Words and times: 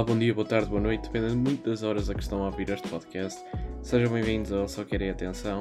Olá, 0.00 0.06
bom 0.06 0.18
dia, 0.18 0.32
boa 0.32 0.46
tarde, 0.46 0.70
boa 0.70 0.80
noite, 0.80 1.02
dependendo 1.02 1.36
muito 1.36 1.68
das 1.68 1.82
horas 1.82 2.08
a 2.08 2.14
que 2.14 2.22
estão 2.22 2.42
a 2.42 2.46
ouvir 2.46 2.70
este 2.70 2.88
podcast. 2.88 3.38
Sejam 3.82 4.10
bem-vindos 4.10 4.50
ao 4.50 4.66
Só 4.66 4.82
Querem 4.82 5.10
Atenção, 5.10 5.60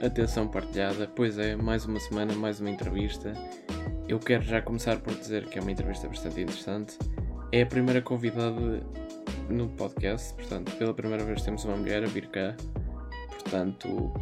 atenção 0.00 0.46
partilhada, 0.46 1.08
pois 1.08 1.38
é, 1.38 1.56
mais 1.56 1.86
uma 1.86 1.98
semana, 1.98 2.32
mais 2.34 2.60
uma 2.60 2.70
entrevista. 2.70 3.34
Eu 4.06 4.20
quero 4.20 4.44
já 4.44 4.62
começar 4.62 5.00
por 5.00 5.12
dizer 5.16 5.46
que 5.46 5.58
é 5.58 5.60
uma 5.60 5.72
entrevista 5.72 6.06
bastante 6.06 6.40
interessante. 6.40 6.96
É 7.50 7.62
a 7.62 7.66
primeira 7.66 8.00
convidada 8.00 8.80
no 9.48 9.68
podcast, 9.70 10.34
portanto, 10.34 10.70
pela 10.76 10.94
primeira 10.94 11.24
vez 11.24 11.42
temos 11.42 11.64
uma 11.64 11.76
mulher 11.76 12.04
a 12.04 12.06
vir 12.06 12.28
cá, 12.28 12.54
portanto, 13.28 14.12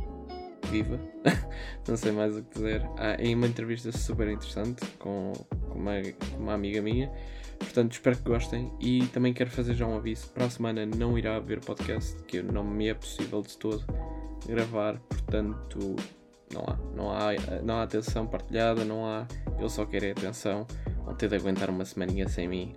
viva, 0.71 0.99
não 1.87 1.95
sei 1.95 2.13
mais 2.13 2.35
o 2.35 2.43
que 2.43 2.55
dizer. 2.55 2.89
Ah, 2.97 3.19
é 3.19 3.35
uma 3.35 3.47
entrevista 3.47 3.93
super 3.93 4.31
interessante 4.31 4.83
com, 4.99 5.35
com, 5.69 5.79
uma, 5.79 5.93
com 6.31 6.43
uma 6.43 6.55
amiga 6.55 6.81
minha 6.81 7.13
Portanto, 7.59 7.93
espero 7.93 8.17
que 8.17 8.23
gostem 8.23 8.73
e 8.81 9.07
também 9.09 9.33
quero 9.33 9.51
fazer 9.51 9.75
já 9.75 9.87
um 9.87 9.97
aviso. 9.97 10.29
Para 10.29 10.47
a 10.47 10.51
semana 10.51 10.87
não 10.87 11.19
irá 11.19 11.37
haver 11.37 11.61
podcast, 11.61 12.23
que 12.25 12.43
não 12.43 12.65
me 12.65 12.89
é 12.89 12.95
possível 12.95 13.43
de 13.43 13.57
todo 13.57 13.85
gravar, 14.47 14.99
portanto 15.09 15.97
não 16.53 16.63
há, 16.63 16.77
não 16.95 17.11
há, 17.11 17.63
não 17.63 17.75
há 17.77 17.83
atenção 17.83 18.27
partilhada, 18.27 18.85
não 18.85 19.05
há. 19.07 19.27
Eu 19.59 19.69
só 19.69 19.85
quero 19.85 20.11
atenção. 20.11 20.67
Vão 21.05 21.15
ter 21.15 21.29
de 21.29 21.37
aguentar 21.37 21.71
uma 21.71 21.85
semaninha 21.85 22.29
sem 22.29 22.49
mim. 22.49 22.75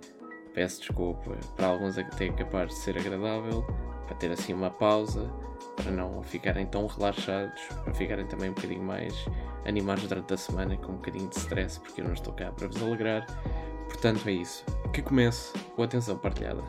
Peço 0.54 0.80
desculpa. 0.80 1.36
Para 1.56 1.68
alguns 1.68 1.96
até 1.96 2.26
é 2.26 2.32
capaz 2.32 2.68
de 2.68 2.76
ser 2.76 2.98
agradável, 2.98 3.62
para 4.06 4.16
ter 4.16 4.30
assim 4.30 4.52
uma 4.52 4.70
pausa, 4.70 5.30
para 5.76 5.90
não 5.90 6.22
ficarem 6.22 6.66
tão 6.66 6.86
relaxados, 6.86 7.60
para 7.82 7.94
ficarem 7.94 8.26
também 8.26 8.50
um 8.50 8.54
bocadinho 8.54 8.82
mais 8.82 9.14
animados 9.64 10.06
durante 10.06 10.34
a 10.34 10.36
semana, 10.36 10.76
com 10.76 10.92
um 10.92 10.96
bocadinho 10.96 11.28
de 11.28 11.38
stress, 11.38 11.80
porque 11.80 12.00
eu 12.00 12.04
não 12.04 12.12
estou 12.12 12.32
cá 12.34 12.50
para 12.52 12.68
vos 12.68 12.82
alegrar. 12.82 13.26
Portanto, 13.92 14.26
é 14.26 14.32
isso. 14.32 14.64
Que 14.92 15.02
comece 15.02 15.52
com 15.76 15.82
atenção 15.82 16.16
partilhada. 16.18 16.62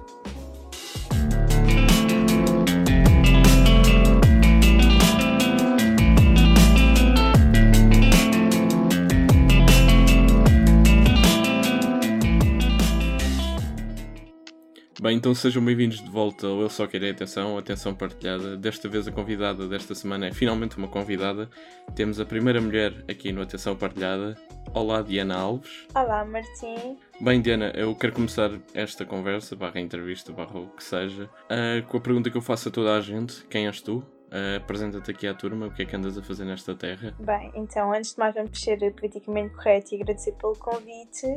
Bem, 15.01 15.17
então 15.17 15.35
sejam 15.35 15.61
bem-vindos 15.65 16.01
de 16.01 16.09
volta 16.09 16.47
ao 16.47 16.61
Eu 16.61 16.69
Só 16.69 16.87
Quero 16.87 17.09
Atenção, 17.09 17.57
atenção 17.57 17.93
partilhada. 17.93 18.55
Desta 18.55 18.87
vez 18.87 19.05
a 19.05 19.11
convidada 19.11 19.67
desta 19.67 19.93
semana 19.93 20.27
é 20.27 20.31
finalmente 20.31 20.77
uma 20.77 20.87
convidada. 20.87 21.49
Temos 21.93 22.21
a 22.21 22.25
primeira 22.25 22.61
mulher 22.61 23.03
aqui 23.09 23.33
no 23.33 23.41
Atenção 23.41 23.75
Partilhada. 23.75 24.37
Olá, 24.75 25.03
Diana 25.03 25.37
Alves. 25.37 25.87
Olá, 25.93 26.25
Martim. 26.25 26.97
Bem, 27.21 27.39
Diana, 27.39 27.71
eu 27.75 27.95
quero 27.95 28.11
começar 28.11 28.49
esta 28.73 29.05
conversa, 29.05 29.55
barra 29.55 29.79
entrevista, 29.79 30.33
barra 30.33 30.59
o 30.59 30.67
que 30.69 30.83
seja, 30.83 31.25
uh, 31.25 31.87
com 31.87 31.97
a 31.97 32.01
pergunta 32.01 32.31
que 32.31 32.37
eu 32.37 32.41
faço 32.41 32.69
a 32.69 32.71
toda 32.71 32.95
a 32.95 32.99
gente. 32.99 33.45
Quem 33.45 33.67
és 33.67 33.79
tu? 33.81 33.97
Uh, 33.97 34.57
Apresenta-te 34.57 35.11
aqui 35.11 35.27
à 35.27 35.33
turma, 35.35 35.67
o 35.67 35.71
que 35.71 35.83
é 35.83 35.85
que 35.85 35.95
andas 35.95 36.17
a 36.17 36.23
fazer 36.23 36.45
nesta 36.45 36.73
terra? 36.73 37.15
Bem, 37.19 37.51
então, 37.53 37.93
antes 37.93 38.13
de 38.13 38.19
mais 38.19 38.33
vamos 38.33 38.59
ser 38.59 38.79
politicamente 38.95 39.53
correto 39.53 39.93
e 39.93 40.01
agradecer 40.01 40.31
pelo 40.31 40.57
convite. 40.57 41.27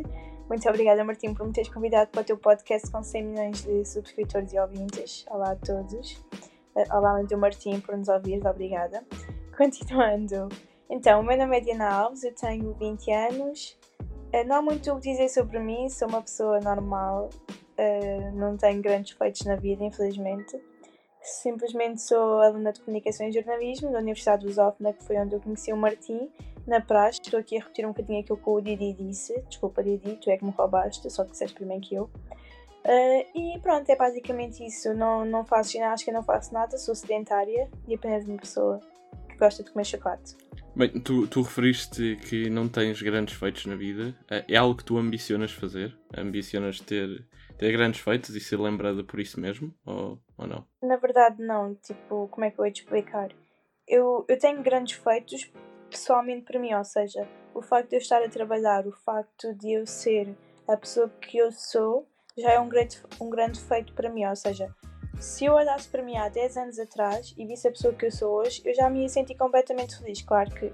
Muito 0.48 0.66
obrigada, 0.70 1.04
Martim, 1.04 1.34
por 1.34 1.46
me 1.46 1.52
teres 1.52 1.68
convidado 1.68 2.10
para 2.10 2.22
o 2.22 2.24
teu 2.24 2.38
podcast 2.38 2.90
com 2.90 3.02
100 3.02 3.22
milhões 3.22 3.62
de 3.62 3.84
subscritores 3.84 4.54
e 4.54 4.58
ouvintes. 4.58 5.26
Olá 5.28 5.52
a 5.52 5.56
todos. 5.56 6.24
Eh, 6.74 6.84
olá, 6.90 7.20
do 7.20 7.36
Martim, 7.36 7.80
por 7.80 7.98
nos 7.98 8.08
ouvir. 8.08 8.46
Obrigada. 8.46 9.04
Continuando. 9.54 10.48
Então, 10.88 11.20
o 11.20 11.22
meu 11.24 11.36
nome 11.36 11.56
é 11.56 11.60
Diana 11.60 11.90
Alves, 11.90 12.22
eu 12.22 12.34
tenho 12.34 12.72
20 12.74 13.10
anos. 13.10 13.76
Eh, 14.32 14.44
não 14.44 14.56
há 14.56 14.62
muito 14.62 14.92
o 14.92 15.00
que 15.00 15.10
dizer 15.10 15.28
sobre 15.28 15.58
mim, 15.58 15.88
sou 15.88 16.08
uma 16.08 16.22
pessoa 16.22 16.60
normal, 16.60 17.30
eh, 17.76 18.30
não 18.32 18.56
tenho 18.56 18.80
grandes 18.80 19.16
feitos 19.16 19.44
na 19.44 19.56
vida, 19.56 19.82
infelizmente. 19.82 20.60
Simplesmente 21.20 22.02
sou 22.02 22.40
aluna 22.40 22.72
de 22.72 22.80
Comunicação 22.80 23.26
e 23.26 23.32
Jornalismo 23.32 23.90
da 23.90 23.98
Universidade 23.98 24.42
de 24.42 24.46
Lusófona, 24.46 24.92
que 24.92 25.02
foi 25.02 25.16
onde 25.18 25.34
eu 25.34 25.40
conheci 25.40 25.72
o 25.72 25.76
Martim, 25.76 26.30
na 26.66 26.80
praxe. 26.80 27.20
Estou 27.20 27.40
aqui 27.40 27.56
a 27.56 27.60
repetir 27.60 27.84
um 27.84 27.88
bocadinho 27.88 28.20
aquilo 28.20 28.38
que 28.38 28.48
o 28.48 28.60
Didi 28.60 28.92
disse. 28.92 29.40
Desculpa, 29.48 29.82
Didi, 29.82 30.16
tu 30.16 30.30
é 30.30 30.36
que 30.36 30.44
me 30.44 30.52
roubaste, 30.52 31.10
só 31.10 31.24
que 31.24 31.32
disseste 31.32 31.54
primeiro 31.56 31.82
que 31.82 31.96
eu. 31.96 32.04
Uh, 32.84 33.26
e 33.34 33.58
pronto, 33.60 33.90
é 33.90 33.96
basicamente 33.96 34.64
isso. 34.64 34.94
Não, 34.94 35.24
não 35.24 35.44
faço 35.44 35.72
ginástica, 35.72 36.12
não 36.12 36.22
faço 36.22 36.54
nada, 36.54 36.78
sou 36.78 36.94
sedentária 36.94 37.68
e 37.88 37.94
apenas 37.96 38.24
uma 38.24 38.38
pessoa 38.38 38.80
que 39.28 39.36
gosta 39.36 39.64
de 39.64 39.72
comer 39.72 39.84
chocolate. 39.84 40.36
Bem, 40.76 40.90
tu, 40.90 41.26
tu 41.26 41.40
referiste 41.40 42.16
que 42.28 42.50
não 42.50 42.68
tens 42.68 43.00
grandes 43.00 43.34
feitos 43.34 43.64
na 43.64 43.74
vida. 43.74 44.14
Uh, 44.24 44.44
é 44.46 44.56
algo 44.56 44.76
que 44.76 44.84
tu 44.84 44.98
ambicionas 44.98 45.50
fazer? 45.50 45.98
Ambicionas 46.14 46.78
ter, 46.80 47.26
ter 47.56 47.72
grandes 47.72 48.00
feitos 48.00 48.36
e 48.36 48.40
ser 48.40 48.60
lembrada 48.60 49.02
por 49.02 49.18
isso 49.18 49.40
mesmo? 49.40 49.72
Ou, 49.86 50.20
ou 50.36 50.46
não? 50.46 50.66
Na 50.82 50.96
verdade, 50.96 51.42
não. 51.42 51.74
Tipo, 51.76 52.28
como 52.28 52.44
é 52.44 52.50
que 52.50 52.60
eu 52.60 52.64
vou 52.64 52.70
te 52.70 52.82
explicar? 52.82 53.30
Eu, 53.88 54.26
eu 54.28 54.38
tenho 54.38 54.62
grandes 54.62 54.98
feitos 54.98 55.50
pessoalmente 55.88 56.42
para 56.42 56.60
mim, 56.60 56.74
ou 56.74 56.84
seja, 56.84 57.26
o 57.54 57.62
facto 57.62 57.88
de 57.88 57.96
eu 57.96 58.00
estar 58.00 58.22
a 58.22 58.28
trabalhar, 58.28 58.86
o 58.86 58.92
facto 58.92 59.54
de 59.54 59.72
eu 59.72 59.86
ser 59.86 60.36
a 60.68 60.76
pessoa 60.76 61.08
que 61.22 61.38
eu 61.38 61.50
sou, 61.52 62.06
já 62.36 62.50
é 62.50 62.60
um 62.60 62.68
grande, 62.68 63.00
um 63.18 63.30
grande 63.30 63.58
feito 63.60 63.94
para 63.94 64.10
mim, 64.10 64.26
ou 64.26 64.36
seja, 64.36 64.68
se 65.18 65.44
eu 65.44 65.54
olhasse 65.54 65.88
para 65.88 66.02
mim 66.02 66.16
há 66.16 66.28
10 66.28 66.56
anos 66.56 66.78
atrás 66.78 67.34
e 67.36 67.46
visse 67.46 67.66
a 67.68 67.70
pessoa 67.70 67.94
que 67.94 68.06
eu 68.06 68.12
sou 68.12 68.34
hoje, 68.36 68.62
eu 68.64 68.74
já 68.74 68.88
me 68.88 69.02
ia 69.02 69.08
sentir 69.08 69.34
completamente 69.34 69.98
feliz. 69.98 70.22
Claro 70.22 70.50
que 70.50 70.72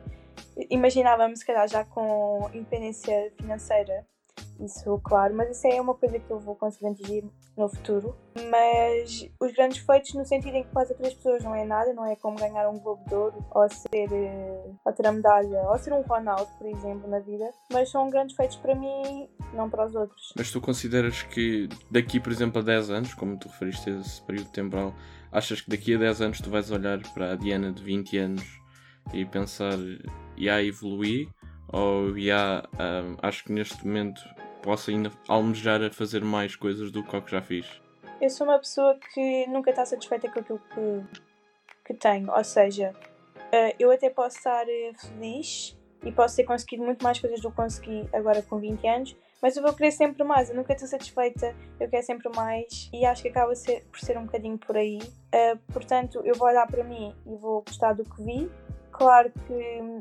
imaginava-me, 0.71 1.37
se 1.37 1.45
calhar, 1.45 1.69
já 1.69 1.85
com 1.85 2.49
independência 2.53 3.33
financeira 3.37 4.07
isso, 4.65 5.01
claro, 5.05 5.35
mas 5.35 5.57
isso 5.57 5.67
é 5.67 5.81
uma 5.81 5.95
coisa 5.95 6.19
que 6.19 6.31
eu 6.31 6.39
vou 6.39 6.55
conseguir 6.55 6.87
atingir 6.89 7.25
no 7.57 7.69
futuro. 7.69 8.17
Mas 8.51 9.29
os 9.41 9.53
grandes 9.53 9.79
feitos, 9.79 10.15
no 10.15 10.25
sentido 10.25 10.57
em 10.57 10.63
que 10.63 10.71
para 10.71 10.89
outras 10.89 11.15
pessoas 11.15 11.43
não 11.45 11.55
é 11.55 11.65
nada, 11.65 11.93
não 11.93 12.07
é 12.07 12.17
como 12.17 12.37
ganhar 12.37 12.69
um 12.69 12.79
Globo 12.79 13.05
de 13.07 13.15
Ouro, 13.15 13.45
ou 13.51 13.69
ser, 13.69 14.13
eh, 14.13 14.71
ou 14.85 14.93
ter 14.93 15.07
a 15.07 15.13
medalha, 15.13 15.63
ou 15.69 15.79
ser 15.79 15.93
um 15.93 16.03
Ronaldo, 16.03 16.49
por 16.59 16.67
exemplo, 16.67 17.09
na 17.09 17.19
vida, 17.19 17.51
mas 17.73 17.91
são 17.91 18.09
grandes 18.09 18.37
feitos 18.37 18.57
para 18.57 18.75
mim, 18.75 19.29
não 19.53 19.69
para 19.69 19.87
os 19.87 19.95
outros. 19.95 20.33
Mas 20.37 20.51
tu 20.51 20.61
consideras 20.61 21.23
que 21.23 21.69
daqui, 21.91 22.19
por 22.21 22.33
exemplo, 22.33 22.61
a 22.61 22.65
10 22.65 22.91
anos, 22.91 23.15
como 23.15 23.39
tu 23.39 23.49
referiste 23.49 23.91
a 23.91 24.01
esse 24.01 24.23
período 24.23 24.51
temporal, 24.51 24.95
achas 25.31 25.61
que 25.61 25.71
daqui 25.71 25.95
a 25.95 25.99
10 25.99 26.21
anos 26.23 26.41
tu 26.41 26.51
vais 26.51 26.71
olhar 26.71 27.01
para 27.15 27.33
a 27.33 27.37
Diana 27.37 27.73
de 27.73 27.83
20 27.83 28.19
anos 28.19 28.63
e 29.13 29.25
pensar, 29.25 29.79
e 30.37 30.49
a 30.49 30.63
evoluir? 30.63 31.29
Ou 31.69 32.19
já, 32.19 32.63
um, 32.75 33.17
acho 33.23 33.45
que 33.45 33.53
neste 33.53 33.87
momento 33.87 34.23
posso 34.63 34.91
ainda 34.91 35.11
almejar 35.29 35.83
a 35.83 35.91
fazer 35.91 36.25
mais 36.25 36.57
coisas 36.57 36.91
do 36.91 37.03
que 37.03 37.17
o 37.17 37.23
que 37.23 37.31
já 37.31 37.43
fiz? 37.43 37.67
Eu 38.21 38.31
sou 38.31 38.47
uma 38.47 38.59
pessoa 38.59 38.97
que 39.13 39.47
nunca 39.49 39.71
está 39.71 39.85
satisfeita 39.85 40.31
com 40.31 40.41
aquilo 40.41 40.61
que, 40.73 41.21
que 41.87 41.95
tenho, 41.95 42.31
ou 42.33 42.45
seja, 42.45 42.95
uh, 43.37 43.75
eu 43.79 43.91
até 43.91 44.09
posso 44.09 44.39
estar 44.39 44.65
uh, 44.65 45.09
feliz 45.09 45.77
e 46.05 46.13
posso 46.13 46.37
ter 46.37 46.45
conseguido 46.45 46.85
muito 46.85 47.03
mais 47.03 47.19
coisas 47.19 47.41
do 47.41 47.51
que 47.51 47.57
consegui 47.57 48.09
agora 48.13 48.41
com 48.43 48.59
20 48.59 48.87
anos, 48.87 49.17
mas 49.41 49.57
eu 49.57 49.63
vou 49.63 49.75
querer 49.75 49.91
sempre 49.91 50.23
mais, 50.23 50.49
eu 50.49 50.55
nunca 50.55 50.73
estou 50.73 50.87
satisfeita, 50.87 51.55
eu 51.81 51.89
quero 51.89 52.07
sempre 52.07 52.29
mais 52.35 52.89
e 52.93 53.05
acho 53.05 53.23
que 53.23 53.29
acaba 53.29 53.55
ser, 53.57 53.85
por 53.91 53.99
ser 53.99 54.17
um 54.17 54.25
bocadinho 54.25 54.57
por 54.57 54.77
aí. 54.77 55.01
Uh, 55.01 55.59
portanto, 55.73 56.23
eu 56.25 56.37
vou 56.37 56.47
olhar 56.47 56.67
para 56.69 56.85
mim 56.85 57.13
e 57.27 57.35
vou 57.35 57.63
gostar 57.63 57.93
do 57.93 58.05
que 58.05 58.23
vi. 58.23 58.49
Claro 58.93 59.33
que 59.49 60.01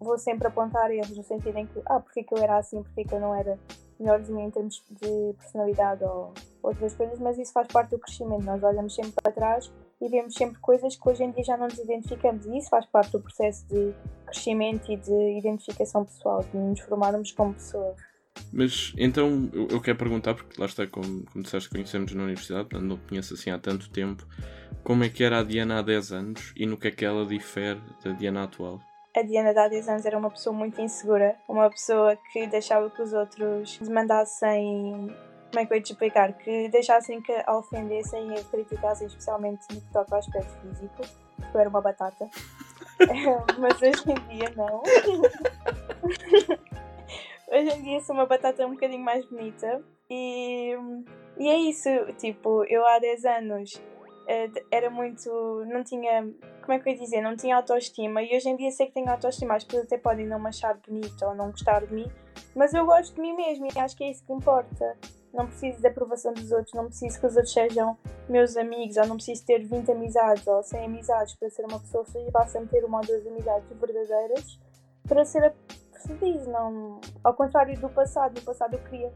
vou 0.00 0.18
sempre 0.18 0.48
apontar 0.48 0.90
erros 0.90 1.16
no 1.16 1.22
sentido 1.22 1.58
em 1.58 1.66
que, 1.66 1.80
ah, 1.86 2.00
porque 2.00 2.22
que 2.22 2.34
eu 2.34 2.38
era 2.38 2.58
assim, 2.58 2.82
porque 2.82 3.04
que 3.04 3.14
eu 3.14 3.20
não 3.20 3.34
era 3.34 3.58
melhorzinho 3.98 4.40
em 4.40 4.50
termos 4.50 4.82
de 4.90 5.34
personalidade 5.36 6.04
ou 6.04 6.32
outras 6.62 6.94
coisas, 6.94 7.18
mas 7.18 7.38
isso 7.38 7.52
faz 7.52 7.66
parte 7.68 7.90
do 7.90 7.98
crescimento. 7.98 8.44
Nós 8.44 8.62
olhamos 8.62 8.94
sempre 8.94 9.12
para 9.12 9.32
trás 9.32 9.72
e 10.00 10.08
vemos 10.08 10.34
sempre 10.34 10.60
coisas 10.60 10.94
que 10.94 11.08
hoje 11.08 11.24
em 11.24 11.30
dia 11.32 11.42
já 11.42 11.56
não 11.56 11.66
nos 11.66 11.78
identificamos, 11.78 12.46
e 12.46 12.58
isso 12.58 12.70
faz 12.70 12.86
parte 12.86 13.12
do 13.12 13.20
processo 13.20 13.66
de 13.66 13.92
crescimento 14.26 14.90
e 14.92 14.96
de 14.96 15.38
identificação 15.38 16.04
pessoal, 16.04 16.44
de 16.44 16.56
nos 16.56 16.80
formarmos 16.80 17.32
como 17.32 17.54
pessoa. 17.54 17.96
Mas 18.52 18.92
então 18.96 19.50
eu, 19.52 19.66
eu 19.68 19.80
quero 19.80 19.98
perguntar, 19.98 20.34
porque 20.34 20.60
lá 20.60 20.66
está, 20.66 20.86
como, 20.86 21.24
como 21.26 21.42
disseste, 21.42 21.68
conhecemos 21.68 22.14
na 22.14 22.22
universidade, 22.22 22.68
não 22.80 22.96
conheço 22.96 23.34
assim 23.34 23.50
há 23.50 23.58
tanto 23.58 23.90
tempo, 23.90 24.24
como 24.84 25.02
é 25.02 25.08
que 25.08 25.24
era 25.24 25.40
a 25.40 25.42
Diana 25.42 25.80
há 25.80 25.82
10 25.82 26.12
anos 26.12 26.52
e 26.56 26.64
no 26.64 26.76
que 26.76 26.88
é 26.88 26.90
que 26.90 27.04
ela 27.04 27.26
difere 27.26 27.80
da 28.04 28.12
Diana 28.12 28.44
atual? 28.44 28.80
A 29.18 29.22
Diana 29.22 29.52
de 29.52 29.58
há 29.58 29.68
10 29.68 29.88
anos 29.88 30.06
era 30.06 30.16
uma 30.16 30.30
pessoa 30.30 30.54
muito 30.54 30.80
insegura, 30.80 31.36
uma 31.48 31.68
pessoa 31.68 32.16
que 32.32 32.46
deixava 32.46 32.88
que 32.90 33.02
os 33.02 33.12
outros 33.12 33.80
mandassem. 33.88 35.12
Como 35.50 35.60
é 35.60 35.66
que 35.66 35.72
eu 35.72 35.76
ia 35.76 35.82
te 35.82 35.92
explicar? 35.92 36.32
Que 36.34 36.68
deixassem 36.68 37.20
que 37.22 37.32
a 37.46 37.56
ofendessem 37.56 38.34
e 38.34 38.38
a 38.38 38.44
criticassem, 38.44 39.06
especialmente 39.06 39.62
no 39.72 39.80
que 39.80 39.90
toca 39.92 40.14
ao 40.14 40.18
aspecto 40.18 40.52
físico, 40.60 41.02
porque 41.36 41.56
eu 41.56 41.60
era 41.60 41.70
uma 41.70 41.80
batata. 41.80 42.28
Mas 43.58 43.80
hoje 43.80 44.04
em 44.10 44.16
dia 44.36 44.52
não. 44.56 44.82
hoje 47.50 47.78
em 47.78 47.82
dia 47.82 47.98
sou 48.00 48.14
uma 48.14 48.26
batata 48.26 48.66
um 48.66 48.72
bocadinho 48.72 49.02
mais 49.02 49.24
bonita 49.24 49.82
e, 50.10 50.76
e 51.38 51.48
é 51.48 51.56
isso, 51.56 51.88
tipo, 52.18 52.62
eu 52.64 52.86
há 52.86 52.98
10 52.98 53.24
anos 53.24 53.80
era 54.70 54.90
muito. 54.90 55.64
não 55.66 55.82
tinha. 55.82 56.22
como 56.60 56.72
é 56.72 56.78
que 56.78 56.88
eu 56.88 56.92
ia 56.92 56.98
dizer? 56.98 57.22
Não 57.22 57.34
tinha 57.34 57.56
autoestima 57.56 58.22
e 58.22 58.36
hoje 58.36 58.48
em 58.48 58.56
dia 58.56 58.70
sei 58.70 58.86
que 58.86 58.92
tenho 58.92 59.10
autoestima. 59.10 59.56
As 59.56 59.64
pessoas 59.64 59.86
até 59.86 59.96
podem 59.96 60.26
não 60.26 60.38
me 60.38 60.48
achar 60.48 60.78
bonita 60.86 61.26
ou 61.26 61.34
não 61.34 61.50
gostar 61.50 61.86
de 61.86 61.94
mim, 61.94 62.10
mas 62.54 62.74
eu 62.74 62.84
gosto 62.84 63.14
de 63.14 63.20
mim 63.20 63.34
mesmo 63.34 63.66
e 63.66 63.78
acho 63.78 63.96
que 63.96 64.04
é 64.04 64.10
isso 64.10 64.24
que 64.24 64.32
importa. 64.32 64.96
não 65.32 65.46
preciso 65.46 65.80
da 65.80 65.88
aprovação 65.88 66.34
dos 66.34 66.52
outros, 66.52 66.74
não 66.74 66.86
preciso 66.86 67.18
que 67.18 67.26
os 67.26 67.36
outros 67.36 67.52
sejam 67.52 67.96
meus 68.28 68.56
amigos, 68.56 68.96
ou 68.98 69.06
não 69.06 69.16
preciso 69.16 69.46
ter 69.46 69.64
20 69.64 69.92
amizades 69.92 70.46
ou 70.46 70.62
100 70.62 70.84
amizades 70.84 71.34
para 71.36 71.48
ser 71.48 71.64
uma 71.64 71.80
pessoa 71.80 72.04
feliz, 72.04 72.30
basta-me 72.30 72.66
ter 72.66 72.84
uma 72.84 72.98
ou 72.98 73.06
duas 73.06 73.26
amizades 73.26 73.68
verdadeiras 73.78 74.58
para 75.06 75.24
ser 75.24 75.54
feliz. 76.06 76.46
Não... 76.46 77.00
Ao 77.24 77.34
contrário 77.34 77.78
do 77.80 77.88
passado, 77.88 78.34
no 78.38 78.42
passado 78.42 78.74
eu 78.74 78.80
queria 78.84 79.12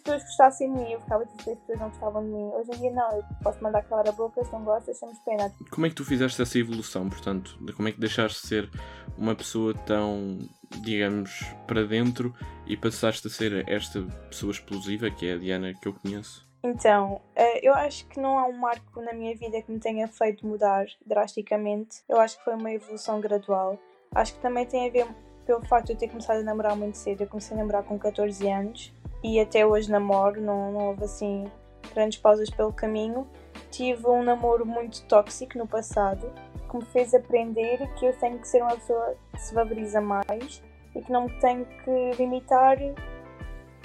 que 0.00 0.10
as 0.10 0.22
pessoas 0.22 0.22
gostassem 0.24 0.72
de 0.72 0.78
mim, 0.78 0.92
eu 0.92 1.00
ficava 1.00 1.26
triste 1.26 1.44
que 1.44 1.50
as 1.50 1.58
pessoas 1.58 1.78
não 1.78 1.88
gostavam 1.88 2.22
de 2.22 2.28
mim. 2.30 2.50
Hoje 2.54 2.70
em 2.72 2.80
dia 2.80 2.90
não, 2.90 3.10
eu 3.12 3.24
posso 3.42 3.62
mandar 3.62 3.82
calar 3.82 4.08
a 4.08 4.12
boca, 4.12 4.44
se 4.44 4.52
não 4.52 4.64
gostas, 4.64 4.98
temos 4.98 5.18
pena. 5.20 5.52
Como 5.70 5.86
é 5.86 5.88
que 5.88 5.94
tu 5.94 6.04
fizeste 6.04 6.40
essa 6.40 6.58
evolução, 6.58 7.08
portanto? 7.08 7.58
Como 7.76 7.88
é 7.88 7.92
que 7.92 8.00
deixaste 8.00 8.42
de 8.42 8.48
ser 8.48 8.70
uma 9.16 9.34
pessoa 9.34 9.74
tão, 9.74 10.38
digamos, 10.82 11.44
para 11.66 11.84
dentro 11.84 12.34
e 12.66 12.76
passaste 12.76 13.26
a 13.26 13.30
ser 13.30 13.68
esta 13.68 14.02
pessoa 14.28 14.52
explosiva 14.52 15.10
que 15.10 15.26
é 15.26 15.34
a 15.34 15.38
Diana 15.38 15.74
que 15.74 15.88
eu 15.88 15.94
conheço? 15.94 16.46
Então, 16.62 17.20
eh, 17.36 17.66
eu 17.66 17.74
acho 17.74 18.06
que 18.06 18.18
não 18.18 18.38
há 18.38 18.46
um 18.46 18.56
marco 18.56 19.00
na 19.02 19.12
minha 19.12 19.36
vida 19.36 19.60
que 19.60 19.70
me 19.70 19.78
tenha 19.78 20.08
feito 20.08 20.46
mudar 20.46 20.86
drasticamente. 21.04 22.02
Eu 22.08 22.18
acho 22.18 22.38
que 22.38 22.44
foi 22.44 22.54
uma 22.54 22.72
evolução 22.72 23.20
gradual. 23.20 23.78
Acho 24.14 24.34
que 24.34 24.40
também 24.40 24.64
tem 24.64 24.88
a 24.88 24.90
ver 24.90 25.06
pelo 25.44 25.62
facto 25.66 25.88
de 25.88 25.92
eu 25.92 25.98
ter 25.98 26.08
começado 26.08 26.38
a 26.38 26.42
namorar 26.42 26.74
muito 26.74 26.96
cedo. 26.96 27.20
Eu 27.20 27.26
comecei 27.26 27.54
a 27.54 27.58
namorar 27.60 27.82
com 27.82 27.98
14 27.98 28.48
anos 28.48 28.94
e 29.24 29.40
até 29.40 29.64
hoje 29.64 29.90
namoro, 29.90 30.38
não, 30.38 30.70
não 30.70 30.88
houve 30.88 31.04
assim 31.04 31.50
grandes 31.94 32.18
pausas 32.18 32.50
pelo 32.50 32.70
caminho. 32.74 33.26
Tive 33.70 34.06
um 34.06 34.22
namoro 34.22 34.66
muito 34.66 35.02
tóxico 35.06 35.56
no 35.56 35.66
passado 35.66 36.30
que 36.70 36.76
me 36.76 36.84
fez 36.84 37.14
aprender 37.14 37.78
que 37.94 38.04
eu 38.04 38.12
tenho 38.18 38.38
que 38.38 38.46
ser 38.46 38.60
uma 38.60 38.76
pessoa 38.76 39.16
que 39.32 39.40
se 39.40 39.54
valoriza 39.54 39.98
mais 40.02 40.62
e 40.94 41.00
que 41.00 41.10
não 41.10 41.24
me 41.24 41.40
tenho 41.40 41.64
que 41.64 42.10
limitar 42.18 42.76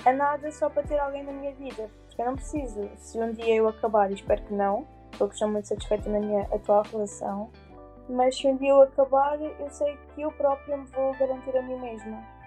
a 0.06 0.12
nada 0.12 0.52
só 0.52 0.70
para 0.70 0.84
ter 0.84 1.00
alguém 1.00 1.24
na 1.24 1.32
minha 1.32 1.54
vida. 1.54 1.90
Porque 2.08 2.22
eu 2.22 2.26
não 2.26 2.36
preciso. 2.36 2.90
Se 2.98 3.18
um 3.18 3.32
dia 3.32 3.56
eu 3.56 3.70
acabar, 3.70 4.12
espero 4.12 4.44
que 4.44 4.54
não, 4.54 4.86
porque 5.18 5.36
estou 5.36 5.48
muito 5.48 5.70
satisfeita 5.70 6.10
na 6.10 6.20
minha 6.20 6.42
atual 6.54 6.84
relação, 6.92 7.50
mas 8.10 8.38
se 8.38 8.46
um 8.46 8.58
dia 8.58 8.72
eu 8.72 8.82
acabar, 8.82 9.40
eu 9.40 9.70
sei 9.70 9.98
que 10.14 10.22
eu 10.22 10.34
própria 10.34 10.76
me 10.76 10.86
vou 10.88 11.14
garantir 11.18 11.56
a 11.56 11.62
mim 11.62 11.80
mesma 11.80 12.39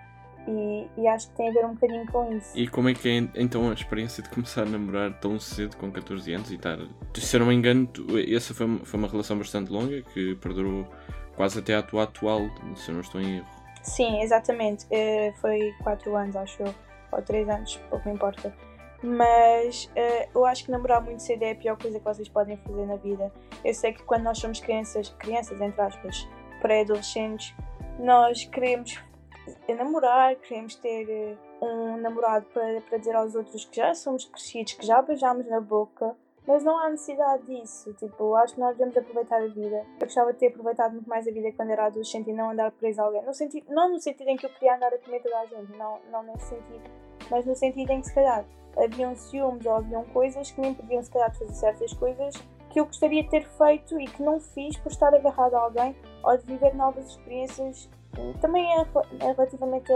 e, 0.47 0.89
e, 0.97 1.07
acho 1.07 1.29
que 1.29 1.37
tem 1.37 1.49
a 1.49 1.53
ver 1.53 1.65
um 1.65 1.75
bocadinho 1.75 2.07
com 2.11 2.33
isso. 2.33 2.59
E 2.59 2.67
como 2.67 2.89
é 2.89 2.95
que 2.95 3.09
é 3.09 3.17
então 3.41 3.71
a 3.71 3.73
experiência 3.73 4.23
de 4.23 4.29
começar 4.29 4.63
a 4.63 4.67
namorar 4.67 5.13
tão 5.21 5.39
cedo, 5.39 5.77
com 5.77 5.91
14 5.91 6.33
anos 6.33 6.51
e 6.51 6.57
estar. 6.57 6.79
Se 7.15 7.37
eu 7.37 7.41
não 7.41 7.47
me 7.47 7.55
engano, 7.55 7.87
tu, 7.87 8.07
essa 8.19 8.53
foi, 8.53 8.79
foi 8.85 8.99
uma 8.99 9.09
relação 9.09 9.39
bastante 9.39 9.71
longa 9.71 10.03
que 10.03 10.35
perdurou 10.37 10.87
quase 11.37 11.59
até 11.59 11.75
à 11.75 11.83
tua 11.83 12.05
atual, 12.05 12.41
se 12.77 12.91
eu 12.91 12.95
não 12.95 13.01
estou 13.01 13.21
em 13.21 13.39
erro. 13.39 13.47
Sim, 13.83 14.21
exatamente. 14.21 14.85
Uh, 14.87 15.33
foi 15.41 15.73
4 15.83 16.17
anos, 16.17 16.37
acho 16.37 16.63
eu, 16.63 16.75
ou 17.11 17.23
3 17.23 17.49
anos, 17.49 17.77
pouco 17.91 18.09
me 18.09 18.15
importa. 18.15 18.55
Mas 19.03 19.91
uh, 19.97 20.29
eu 20.35 20.47
acho 20.47 20.65
que 20.65 20.71
namorar 20.71 21.03
muito 21.03 21.23
cedo 21.23 21.43
é 21.43 21.53
a 21.53 21.57
pior 21.57 21.77
coisa 21.77 21.99
que 21.99 22.05
vocês 22.05 22.29
podem 22.29 22.57
fazer 22.59 22.87
na 22.87 22.97
vida. 22.97 23.33
Eu 23.65 23.75
sei 23.75 23.93
que 23.93 24.03
quando 24.05 24.23
nós 24.23 24.39
somos 24.39 24.61
crianças, 24.61 25.09
crianças 25.19 25.61
entre 25.61 25.81
aspas, 25.81 26.29
pré-adolescentes, 26.61 27.53
nós 27.99 28.45
queremos 28.45 29.01
namorar, 29.69 30.37
queremos 30.37 30.75
ter 30.77 31.09
eh, 31.09 31.37
um 31.61 31.97
namorado 31.97 32.47
para, 32.53 32.81
para 32.83 32.99
dizer 32.99 33.15
aos 33.15 33.35
outros 33.35 33.65
que 33.65 33.77
já 33.77 33.95
somos 33.95 34.25
crescidos, 34.25 34.75
que 34.75 34.87
já 34.87 35.01
beijamos 35.03 35.47
na 35.49 35.61
boca, 35.61 36.17
mas 36.47 36.65
não 36.65 36.79
há 36.79 36.89
necessidade 36.91 37.45
disso. 37.45 37.93
Tipo, 37.95 38.35
acho 38.37 38.55
que 38.55 38.61
nós 38.61 38.77
devemos 38.77 38.97
aproveitar 38.97 39.43
a 39.43 39.47
vida. 39.47 39.87
Eu 40.01 40.07
gostava 40.07 40.33
de 40.33 40.39
ter 40.39 40.49
aproveitado 40.49 40.93
muito 40.93 41.09
mais 41.09 41.27
a 41.27 41.31
vida 41.31 41.53
quando 41.53 41.71
era 41.71 41.87
adolescente 41.87 42.31
e 42.31 42.33
não 42.33 42.51
andar 42.51 42.71
preso 42.73 43.01
a 43.01 43.05
alguém. 43.05 43.25
No 43.25 43.35
sentido, 43.35 43.67
não 43.71 43.91
no 43.91 44.01
sentido 44.01 44.29
em 44.29 44.37
que 44.37 44.47
eu 44.47 44.51
queria 44.51 44.77
andar 44.77 44.93
a 44.93 44.99
comer 44.99 45.21
toda 45.21 45.39
a 45.39 45.47
gente, 45.47 45.73
não, 45.77 46.01
não 46.11 46.23
nesse 46.23 46.47
sentido, 46.47 46.91
mas 47.31 47.47
no 47.47 47.55
sentido 47.55 47.91
em 47.91 48.01
que 48.01 48.09
se 48.09 48.15
calhar 48.15 48.45
haviam 48.77 49.15
ciúmes 49.15 49.65
ou 49.67 49.77
haviam 49.77 50.05
coisas 50.07 50.51
que 50.51 50.61
me 50.61 50.69
impediam 50.69 51.03
se 51.03 51.11
calhar 51.11 51.31
de 51.31 51.39
fazer 51.39 51.55
certas 51.55 51.93
coisas 51.93 52.35
que 52.71 52.81
eu 52.81 52.87
gostaria 52.87 53.23
de 53.23 53.29
ter 53.29 53.47
feito 53.47 54.01
e 54.01 54.07
que 54.07 54.23
não 54.23 54.41
fiz 54.41 54.79
por 54.79 54.91
estar 54.91 55.15
agarrado 55.15 55.55
a 55.55 55.61
alguém 55.61 55.95
ou 56.25 56.37
de 56.39 56.47
viver 56.47 56.75
novas 56.75 57.07
experiências 57.07 57.89
também 58.41 58.67
é, 58.73 58.87
é 59.21 59.33
relativamente 59.33 59.93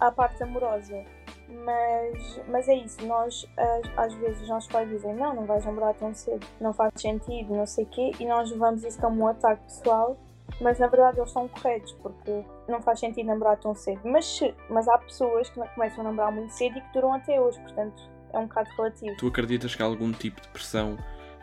à 0.00 0.10
parte 0.10 0.42
amorosa. 0.42 1.04
Mas, 1.48 2.40
mas 2.48 2.68
é 2.68 2.74
isso, 2.74 3.06
nós 3.06 3.48
às 3.96 4.12
vezes 4.14 4.42
os 4.42 4.48
nossos 4.48 4.68
pais 4.68 4.88
dizem 4.88 5.14
não, 5.14 5.32
não 5.32 5.44
vais 5.44 5.64
namorar 5.64 5.94
tão 5.94 6.12
cedo, 6.12 6.44
não 6.60 6.72
faz 6.72 6.92
sentido, 6.96 7.54
não 7.54 7.66
sei 7.66 7.84
o 7.84 7.86
quê, 7.86 8.10
e 8.18 8.26
nós 8.26 8.50
levamos 8.50 8.82
isso 8.82 9.00
como 9.00 9.22
um 9.22 9.28
ataque 9.28 9.62
pessoal, 9.62 10.18
mas 10.60 10.80
na 10.80 10.88
verdade 10.88 11.18
eles 11.18 11.28
estão 11.28 11.46
corretos, 11.46 11.92
porque 12.02 12.44
não 12.68 12.82
faz 12.82 12.98
sentido 12.98 13.26
namorar 13.26 13.58
tão 13.58 13.76
cedo. 13.76 14.00
Mas, 14.04 14.40
mas 14.68 14.88
há 14.88 14.98
pessoas 14.98 15.48
que 15.48 15.60
começam 15.60 16.00
a 16.00 16.04
namorar 16.04 16.32
muito 16.32 16.52
cedo 16.52 16.78
e 16.78 16.80
que 16.80 16.92
duram 16.92 17.14
até 17.14 17.40
hoje, 17.40 17.60
portanto 17.60 18.10
é 18.32 18.38
um 18.38 18.46
bocado 18.46 18.70
relativo. 18.76 19.16
Tu 19.16 19.26
acreditas 19.28 19.74
que 19.74 19.82
há 19.82 19.86
algum 19.86 20.10
tipo 20.10 20.40
de 20.40 20.48
pressão 20.48 20.98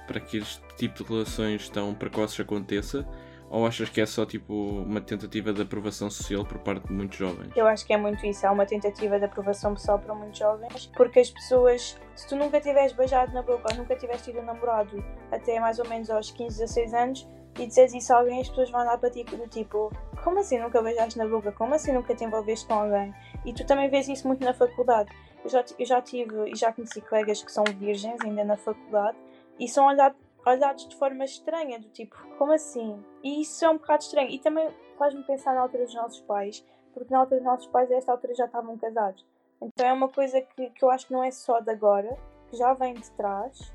para 0.06 0.20
que 0.20 0.38
este 0.38 0.62
tipo 0.76 1.02
de 1.02 1.10
relações 1.10 1.70
tão 1.70 1.94
precoces 1.96 2.40
aconteça? 2.40 3.08
Ou 3.54 3.68
achas 3.68 3.88
que 3.88 4.02
é 4.02 4.06
só 4.08 4.26
tipo 4.26 4.52
uma 4.52 5.00
tentativa 5.00 5.54
de 5.54 5.62
aprovação 5.62 6.10
social 6.10 6.44
por 6.44 6.58
parte 6.58 6.88
de 6.88 6.92
muitos 6.92 7.20
jovens? 7.20 7.56
Eu 7.56 7.68
acho 7.68 7.86
que 7.86 7.94
é 7.94 7.98
muito 7.98 8.26
isso, 8.26 8.44
é 8.48 8.50
uma 8.50 8.66
tentativa 8.66 9.20
de 9.20 9.26
aprovação 9.26 9.76
pessoal 9.76 10.00
para 10.00 10.16
muitos 10.16 10.40
jovens, 10.40 10.88
porque 10.98 11.20
as 11.20 11.30
pessoas, 11.30 11.96
se 12.16 12.28
tu 12.28 12.36
nunca 12.36 12.60
tiveres 12.60 12.94
beijado 12.94 13.32
na 13.32 13.44
boca 13.44 13.72
ou 13.72 13.78
nunca 13.78 13.96
tiveres 13.96 14.24
tido 14.24 14.40
um 14.40 14.44
namorado 14.44 15.06
até 15.32 15.60
mais 15.60 15.78
ou 15.78 15.88
menos 15.88 16.10
aos 16.10 16.32
15, 16.32 16.58
16 16.62 16.94
anos 16.96 17.30
e 17.60 17.68
dizes 17.68 17.94
isso 17.94 18.12
a 18.12 18.18
alguém, 18.18 18.42
as 18.42 18.50
pessoas 18.50 18.72
vão 18.72 18.82
andar 18.82 18.98
para 18.98 19.12
ti 19.12 19.24
do 19.24 19.48
tipo, 19.48 19.96
como 20.24 20.40
assim 20.40 20.58
nunca 20.58 20.82
beijaste 20.82 21.20
na 21.20 21.28
boca? 21.28 21.52
Como 21.52 21.76
assim 21.76 21.92
nunca 21.92 22.16
te 22.16 22.24
envolveste 22.24 22.66
com 22.66 22.74
alguém? 22.74 23.14
E 23.46 23.54
tu 23.54 23.64
também 23.68 23.88
vês 23.88 24.10
isso 24.10 24.28
muito 24.28 24.44
na 24.44 24.56
faculdade. 24.56 25.12
Eu 25.44 25.50
já, 25.52 25.64
eu 25.78 25.86
já 25.86 26.02
tive 26.02 26.50
e 26.50 26.56
já 26.56 26.74
conheci 26.74 27.02
colegas 27.02 27.44
que 27.44 27.52
são 27.52 27.64
virgens 27.78 28.20
ainda 28.22 28.44
na 28.44 28.58
faculdade 28.58 29.18
e 29.60 29.68
são 29.68 29.86
olhados 29.86 30.18
olhados 30.46 30.88
de 30.88 30.96
forma 30.96 31.24
estranha, 31.24 31.80
do 31.80 31.90
tipo, 31.90 32.16
como 32.38 32.52
assim? 32.52 33.04
E 33.24 33.42
isso 33.42 33.64
é 33.64 33.70
um 33.70 33.78
bocado 33.78 34.04
estranho. 34.04 34.30
E 34.30 34.40
também 34.40 34.70
faz-me 34.98 35.24
pensar 35.24 35.54
na 35.56 35.62
altura 35.62 35.86
dos 35.86 35.96
nossos 35.96 36.22
pais, 36.22 36.66
porque 36.94 37.12
na 37.12 37.20
altura 37.20 37.40
dos 37.40 37.46
nossos 37.46 37.68
pais, 37.68 37.92
a 37.92 37.96
esta 37.96 38.12
altura 38.12 38.34
já 38.36 38.46
estavam 38.46 38.78
casados. 38.78 39.26
Então 39.62 39.88
é 39.88 39.94
uma 39.94 40.10
coisa 40.10 40.42
que, 40.42 40.70
que 40.70 40.84
eu 40.84 40.90
acho 40.90 41.08
que 41.08 41.14
não 41.14 41.24
é 41.24 41.32
só 41.32 41.60
de 41.60 41.72
agora, 41.72 42.18
que 42.50 42.58
já 42.58 42.74
vem 42.74 42.94
de 42.94 43.10
trás, 43.12 43.74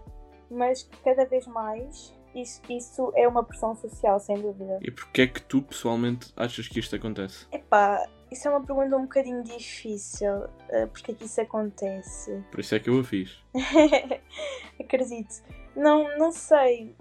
mas 0.51 0.83
que 0.83 0.97
cada 0.99 1.25
vez 1.25 1.47
mais 1.47 2.15
isso, 2.35 2.61
isso 2.69 3.13
é 3.17 3.27
uma 3.27 3.43
pressão 3.43 3.75
social, 3.75 4.21
sem 4.21 4.41
dúvida. 4.41 4.79
E 4.83 4.91
porquê 4.91 5.23
é 5.23 5.27
que 5.27 5.43
tu 5.43 5.63
pessoalmente 5.63 6.33
achas 6.37 6.69
que 6.69 6.79
isto 6.79 6.95
acontece? 6.95 7.47
Epá, 7.51 8.07
isso 8.31 8.47
é 8.47 8.51
uma 8.51 8.65
pergunta 8.65 8.97
um 8.97 9.03
bocadinho 9.03 9.43
difícil. 9.43 10.35
Uh, 10.35 10.87
porque 10.93 11.13
é 11.13 11.15
que 11.15 11.25
isso 11.25 11.41
acontece? 11.41 12.45
Por 12.51 12.61
isso 12.61 12.75
é 12.75 12.79
que 12.79 12.91
eu 12.91 13.01
a 13.01 13.05
fiz. 13.05 13.43
Acredito. 14.79 15.43
Não, 15.79 16.19
não 16.19 16.33
sei. 16.33 16.97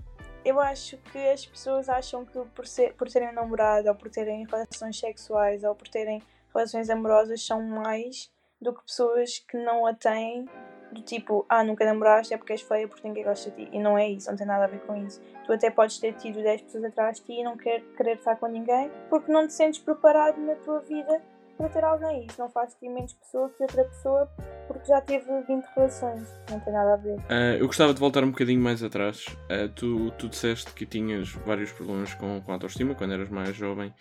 Eu 0.45 0.59
acho 0.59 0.97
que 1.11 1.17
as 1.17 1.43
pessoas 1.43 1.89
acham 1.89 2.23
que 2.23 2.39
por, 2.53 2.67
ser, 2.67 2.93
por 2.93 3.09
terem 3.09 3.33
namorado, 3.33 3.89
ou 3.89 3.95
por 3.95 4.07
terem 4.07 4.45
relações 4.45 4.99
sexuais, 4.99 5.63
ou 5.63 5.73
por 5.73 5.87
terem 5.87 6.21
relações 6.53 6.87
amorosas, 6.87 7.43
são 7.43 7.59
mais 7.61 8.31
do 8.61 8.71
que 8.71 8.83
pessoas 8.83 9.39
que 9.39 9.57
não 9.57 9.87
a 9.87 9.95
têm. 9.95 10.47
Do 10.91 11.01
tipo, 11.01 11.43
ah, 11.49 11.63
nunca 11.63 11.83
namoraste 11.83 12.33
é 12.33 12.37
porque 12.37 12.53
és 12.53 12.61
feia 12.61 12.87
porque 12.87 13.05
ninguém 13.05 13.23
gosta 13.23 13.49
de 13.49 13.65
ti. 13.65 13.69
E 13.73 13.79
não 13.79 13.97
é 13.97 14.07
isso, 14.07 14.29
não 14.29 14.37
tem 14.37 14.45
nada 14.45 14.65
a 14.65 14.67
ver 14.67 14.79
com 14.81 14.95
isso. 14.95 15.19
Tu 15.45 15.51
até 15.51 15.71
podes 15.71 15.97
ter 15.97 16.13
tido 16.13 16.41
10 16.41 16.61
pessoas 16.61 16.83
atrás 16.85 17.17
de 17.17 17.25
ti 17.25 17.33
e 17.33 17.43
não 17.43 17.57
quer, 17.57 17.81
querer 17.97 18.17
estar 18.17 18.35
com 18.35 18.45
ninguém 18.45 18.91
porque 19.09 19.31
não 19.31 19.47
te 19.47 19.53
sentes 19.53 19.81
preparado 19.81 20.39
na 20.39 20.55
tua 20.55 20.79
vida 20.81 21.21
para 21.57 21.67
ter 21.67 21.83
alguém. 21.83 22.25
Isso 22.25 22.39
não 22.39 22.49
faz 22.49 22.73
de 22.73 22.79
ti 22.79 22.89
menos 22.89 23.11
pessoa 23.13 23.49
que 23.49 23.63
outra 23.63 23.83
pessoa 23.83 24.31
porque 24.77 24.91
já 24.91 25.01
teve 25.01 25.25
20 25.47 25.65
relações. 25.75 26.27
Não 26.49 26.59
tem 26.59 26.73
nada 26.73 26.93
a 26.93 26.97
ver. 26.97 27.17
Uh, 27.17 27.57
eu 27.59 27.67
gostava 27.67 27.93
de 27.93 27.99
voltar 27.99 28.23
um 28.23 28.31
bocadinho 28.31 28.61
mais 28.61 28.83
atrás. 28.83 29.25
Uh, 29.49 29.69
tu, 29.75 30.11
tu 30.11 30.29
disseste 30.29 30.71
que 30.73 30.85
tinhas 30.85 31.29
vários 31.45 31.71
problemas 31.71 32.13
com, 32.13 32.41
com 32.41 32.51
a 32.51 32.55
autoestima 32.55 32.95
quando 32.95 33.13
eras 33.13 33.29
mais 33.29 33.55
jovem. 33.55 33.93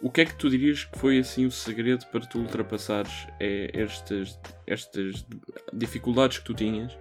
O 0.00 0.10
que 0.10 0.20
é 0.20 0.24
que 0.24 0.34
tu 0.34 0.48
dirias 0.48 0.84
que 0.84 0.98
foi 0.98 1.18
assim 1.18 1.44
o 1.46 1.50
segredo 1.50 2.06
para 2.06 2.20
tu 2.20 2.38
ultrapassares 2.38 3.26
é, 3.40 3.70
estas, 3.74 4.38
estas 4.64 5.26
dificuldades 5.72 6.38
que 6.38 6.44
tu 6.44 6.54
tinhas? 6.54 6.96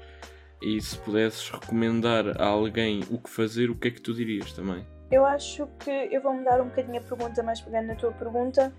E 0.62 0.82
se 0.82 0.98
pudesses 0.98 1.48
recomendar 1.52 2.42
a 2.42 2.48
alguém 2.48 3.04
o 3.12 3.20
que 3.20 3.30
fazer, 3.30 3.70
o 3.70 3.76
que 3.76 3.90
é 3.90 3.92
que 3.92 4.02
tu 4.02 4.16
dirias 4.16 4.52
também? 4.54 4.84
Eu 5.12 5.24
acho 5.26 5.68
que 5.80 5.92
eu 5.92 6.20
vou 6.22 6.34
mudar 6.34 6.60
um 6.60 6.70
bocadinho 6.70 6.98
a 6.98 7.02
pergunta, 7.02 7.44
mas 7.44 7.62
pegando 7.62 7.86
na 7.86 7.96
tua 7.96 8.12
pergunta, 8.12 8.74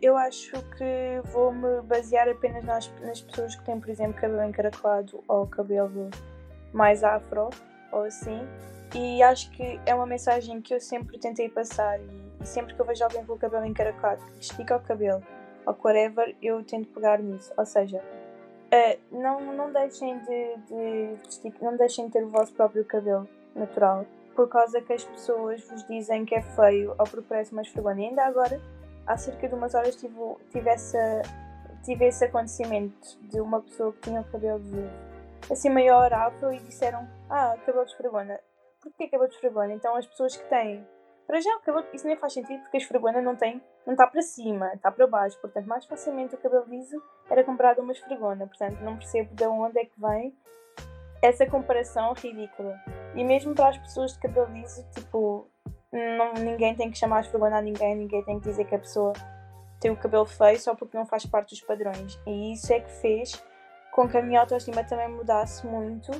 eu 0.00 0.16
acho 0.16 0.52
que 0.76 1.20
vou-me 1.32 1.82
basear 1.82 2.28
apenas 2.28 2.64
nas, 2.64 2.92
nas 3.00 3.20
pessoas 3.20 3.54
que 3.54 3.64
têm, 3.64 3.80
por 3.80 3.88
exemplo, 3.88 4.20
cabelo 4.20 4.44
encaracolado 4.44 5.22
ou 5.26 5.46
cabelo 5.46 6.10
mais 6.72 7.02
afro 7.02 7.50
ou 7.90 8.02
assim. 8.02 8.40
E 8.94 9.22
acho 9.22 9.50
que 9.52 9.80
é 9.86 9.94
uma 9.94 10.06
mensagem 10.06 10.60
que 10.60 10.74
eu 10.74 10.80
sempre 10.80 11.18
tentei 11.18 11.48
passar. 11.48 11.98
E, 12.00 12.22
e 12.40 12.46
sempre 12.46 12.74
que 12.74 12.80
eu 12.80 12.86
vejo 12.86 13.04
alguém 13.04 13.24
com 13.24 13.32
o 13.34 13.38
cabelo 13.38 13.64
encaracolado 13.64 14.22
que 14.32 14.42
estica 14.42 14.76
o 14.76 14.80
cabelo 14.80 15.22
ou 15.64 15.76
whatever, 15.82 16.34
eu 16.42 16.62
tento 16.64 16.88
pegar 16.88 17.18
nisso. 17.18 17.52
Ou 17.56 17.64
seja, 17.64 17.98
uh, 17.98 18.98
não, 19.10 19.40
não, 19.54 19.72
deixem 19.72 20.18
de, 20.18 20.56
de, 20.66 21.40
de, 21.50 21.64
não 21.64 21.76
deixem 21.76 22.06
de 22.06 22.12
ter 22.12 22.24
o 22.24 22.28
vosso 22.28 22.52
próprio 22.52 22.84
cabelo 22.84 23.28
natural 23.54 24.04
por 24.34 24.48
causa 24.48 24.80
que 24.80 24.92
as 24.92 25.04
pessoas 25.04 25.62
vos 25.64 25.86
dizem 25.86 26.24
que 26.24 26.34
é 26.34 26.40
feio 26.42 26.94
ou 26.98 27.04
porque 27.04 27.26
parece 27.28 27.52
uma 27.52 27.62
esfregona. 27.62 28.00
ainda 28.00 28.24
agora 28.24 28.60
há 29.06 29.16
cerca 29.16 29.48
de 29.48 29.54
umas 29.54 29.74
horas 29.74 29.96
tive, 29.96 30.16
tive 30.50 30.70
essa 30.70 31.22
tive 31.82 32.06
esse 32.06 32.24
acontecimento 32.24 33.18
de 33.22 33.40
uma 33.40 33.60
pessoa 33.60 33.92
que 33.92 34.00
tinha 34.02 34.20
o 34.20 34.24
cabelo 34.24 34.62
assim 35.50 35.68
maior, 35.68 36.12
afro, 36.12 36.52
e 36.52 36.58
disseram: 36.60 37.08
Ah, 37.28 37.56
cabelo 37.66 37.84
de 37.84 37.92
esfregona. 37.92 38.40
Porquê 38.80 39.08
cabelo 39.08 39.28
de 39.28 39.34
esfregona? 39.34 39.72
Então 39.72 39.96
as 39.96 40.06
pessoas 40.06 40.36
que 40.36 40.48
têm. 40.48 40.86
Para 41.26 41.40
já, 41.40 41.50
o 41.56 41.60
cabelo, 41.60 41.86
isso 41.92 42.06
nem 42.06 42.16
faz 42.16 42.32
sentido 42.32 42.60
porque 42.62 42.76
a 42.76 42.80
esfregona 42.80 43.22
não 43.22 43.36
tem, 43.36 43.62
não 43.86 43.94
está 43.94 44.06
para 44.06 44.20
cima, 44.22 44.72
está 44.74 44.90
para 44.90 45.06
baixo. 45.06 45.40
Portanto, 45.40 45.66
mais 45.66 45.84
facilmente 45.86 46.34
o 46.34 46.38
cabelo 46.38 46.64
liso 46.66 47.00
era 47.30 47.44
comprado 47.44 47.80
uma 47.80 47.92
esfregona. 47.92 48.46
Portanto, 48.46 48.80
não 48.80 48.96
percebo 48.96 49.34
de 49.34 49.44
onde 49.46 49.78
é 49.78 49.84
que 49.84 50.00
vem 50.00 50.36
essa 51.22 51.46
comparação 51.46 52.12
ridícula. 52.14 52.76
E 53.14 53.22
mesmo 53.22 53.54
para 53.54 53.68
as 53.68 53.78
pessoas 53.78 54.12
de 54.12 54.18
cabelo 54.18 54.52
liso, 54.52 54.84
tipo, 54.90 55.48
não, 55.92 56.32
ninguém 56.34 56.74
tem 56.74 56.90
que 56.90 56.96
chamar 56.96 57.18
a 57.18 57.20
esfregona 57.20 57.58
a 57.58 57.62
ninguém, 57.62 57.94
ninguém 57.94 58.24
tem 58.24 58.40
que 58.40 58.48
dizer 58.48 58.64
que 58.64 58.74
a 58.74 58.78
pessoa 58.78 59.12
tem 59.78 59.90
o 59.90 59.96
cabelo 59.96 60.24
feio 60.24 60.58
só 60.58 60.74
porque 60.74 60.96
não 60.96 61.04
faz 61.04 61.26
parte 61.26 61.50
dos 61.50 61.60
padrões. 61.60 62.18
E 62.26 62.54
isso 62.54 62.72
é 62.72 62.80
que 62.80 62.90
fez 62.90 63.42
com 63.92 64.08
que 64.08 64.16
a 64.16 64.22
minha 64.22 64.40
autoestima 64.40 64.82
também 64.84 65.08
mudasse 65.08 65.66
muito, 65.66 66.10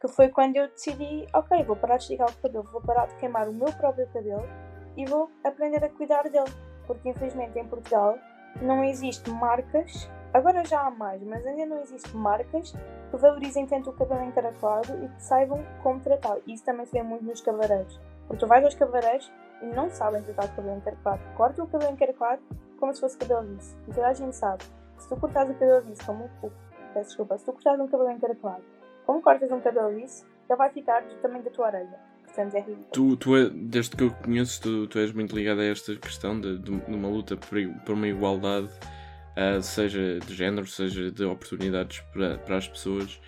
que 0.00 0.08
foi 0.08 0.28
quando 0.28 0.56
eu 0.56 0.68
decidi, 0.68 1.26
ok, 1.34 1.62
vou 1.64 1.76
parar 1.76 1.98
de 1.98 2.04
esticar 2.04 2.30
o 2.30 2.36
cabelo, 2.40 2.64
vou 2.72 2.80
parar 2.80 3.06
de 3.06 3.16
queimar 3.16 3.48
o 3.48 3.52
meu 3.52 3.70
próprio 3.72 4.08
cabelo 4.08 4.48
e 4.96 5.04
vou 5.04 5.30
aprender 5.44 5.84
a 5.84 5.90
cuidar 5.90 6.22
dele. 6.22 6.50
Porque 6.86 7.10
infelizmente 7.10 7.58
em 7.58 7.66
Portugal 7.66 8.16
não 8.62 8.82
existe 8.82 9.28
marcas, 9.30 10.08
agora 10.32 10.64
já 10.64 10.86
há 10.86 10.90
mais, 10.90 11.22
mas 11.22 11.44
ainda 11.44 11.66
não 11.66 11.80
existe 11.82 12.16
marcas 12.16 12.72
que 13.10 13.16
valorizem 13.16 13.66
tanto 13.66 13.90
o 13.90 13.92
cabelo 13.92 14.24
encaracolado 14.24 15.04
e 15.04 15.08
que 15.08 15.22
saibam 15.22 15.62
como 15.82 16.00
tratá-lo. 16.00 16.42
Isso 16.46 16.64
também 16.64 16.86
se 16.86 16.92
vê 16.92 17.02
muito 17.02 17.24
nos 17.24 17.42
cabeleireiros. 17.42 18.00
Porque 18.28 18.44
tu 18.44 18.46
vais 18.46 18.62
aos 18.62 18.74
cabeleireiros 18.74 19.32
e 19.62 19.66
não 19.66 19.90
sabem 19.90 20.22
tratar 20.22 20.44
o 20.44 20.56
cabelo 20.56 20.76
encaracolado. 20.76 21.22
Cortam 21.36 21.64
o 21.64 21.68
cabelo 21.68 21.92
encaracolado 21.92 22.42
como 22.78 22.94
se 22.94 23.00
fosse 23.00 23.18
cabelo 23.18 23.42
liso. 23.42 23.76
E 23.88 23.92
toda 23.92 24.06
a 24.06 24.12
gente 24.12 24.36
sabe. 24.36 24.62
Se 24.98 25.08
tu 25.08 25.16
cortares 25.16 25.50
o 25.50 25.54
cabelo 25.54 25.88
liso 25.88 26.04
como 26.04 26.24
um 26.24 26.50
peço 26.92 27.08
desculpa, 27.08 27.38
se 27.38 27.44
tu 27.44 27.52
cortares 27.52 27.80
um 27.80 27.88
cabelo 27.88 28.10
encaracolado, 28.10 28.62
como 29.06 29.22
cortas 29.22 29.50
um 29.50 29.60
cabelo 29.60 29.98
liso, 29.98 30.24
ele 30.48 30.56
vai 30.56 30.70
ficar 30.70 31.00
do 31.02 31.14
tamanho 31.16 31.42
da 31.42 31.50
tua 31.50 31.66
orelha. 31.66 31.98
Portanto, 32.24 32.54
é 32.54 32.60
ridículo. 32.60 32.86
Tu, 32.92 33.16
tu 33.16 33.36
é, 33.36 33.48
desde 33.50 33.96
que 33.96 34.04
eu 34.04 34.10
conheço, 34.10 34.60
tu, 34.60 34.86
tu 34.86 34.98
és 34.98 35.12
muito 35.12 35.34
ligado 35.34 35.60
a 35.60 35.64
esta 35.64 35.96
questão 35.96 36.38
de, 36.38 36.58
de, 36.58 36.76
de 36.78 36.94
uma 36.94 37.08
luta 37.08 37.36
por, 37.36 37.58
por 37.84 37.94
uma 37.94 38.06
igualdade, 38.06 38.68
uh, 38.68 39.62
seja 39.62 40.20
de 40.20 40.34
género, 40.34 40.66
seja 40.66 41.10
de 41.10 41.24
oportunidades 41.24 42.00
para, 42.12 42.38
para 42.38 42.58
as 42.58 42.68
pessoas. 42.68 43.20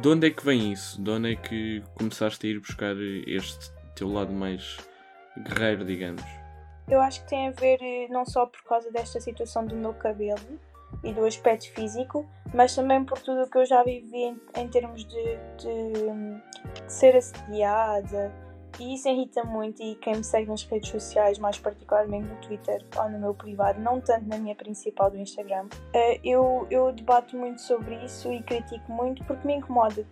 De 0.00 0.08
onde 0.08 0.26
é 0.26 0.30
que 0.30 0.44
vem 0.44 0.72
isso? 0.72 1.00
De 1.00 1.10
onde 1.10 1.32
é 1.32 1.36
que 1.36 1.82
começaste 1.94 2.46
a 2.46 2.50
ir 2.50 2.58
buscar 2.58 2.96
este 3.26 3.70
teu 3.98 4.08
lado 4.08 4.32
mais 4.32 4.78
guerreiro, 5.36 5.84
digamos? 5.84 6.22
Eu 6.88 7.00
acho 7.00 7.22
que 7.22 7.28
tem 7.28 7.48
a 7.48 7.50
ver 7.50 7.78
eh, 7.82 8.08
não 8.08 8.24
só 8.24 8.46
por 8.46 8.62
causa 8.64 8.90
desta 8.90 9.20
situação 9.20 9.66
do 9.66 9.76
meu 9.76 9.92
cabelo 9.92 10.58
e 11.04 11.12
do 11.12 11.24
aspecto 11.26 11.70
físico, 11.72 12.26
mas 12.54 12.74
também 12.74 13.04
por 13.04 13.18
tudo 13.20 13.42
o 13.42 13.50
que 13.50 13.58
eu 13.58 13.66
já 13.66 13.82
vivi 13.82 14.16
em, 14.16 14.40
em 14.56 14.68
termos 14.68 15.04
de, 15.04 15.36
de, 15.58 15.92
de, 16.82 16.92
ser 16.92 17.14
assediada. 17.14 18.32
E 18.80 18.94
isso 18.94 19.08
irrita 19.08 19.44
muito. 19.44 19.82
E 19.82 19.96
quem 19.96 20.16
me 20.16 20.24
segue 20.24 20.48
nas 20.48 20.62
redes 20.64 20.88
sociais, 20.88 21.38
mais 21.38 21.58
particularmente 21.58 22.26
no 22.26 22.36
Twitter 22.36 22.84
ou 22.96 23.10
no 23.10 23.18
meu 23.18 23.34
privado, 23.34 23.80
não 23.80 24.00
tanto 24.00 24.26
na 24.26 24.38
minha 24.38 24.54
principal 24.54 25.10
do 25.10 25.18
Instagram, 25.18 25.66
eh, 25.92 26.20
eu, 26.24 26.66
eu 26.70 26.92
debato 26.92 27.36
muito 27.36 27.60
sobre 27.60 27.96
isso 28.04 28.32
e 28.32 28.42
critico 28.42 28.90
muito 28.90 29.22
porque 29.24 29.46
me 29.46 29.56
incomoda 29.56 30.06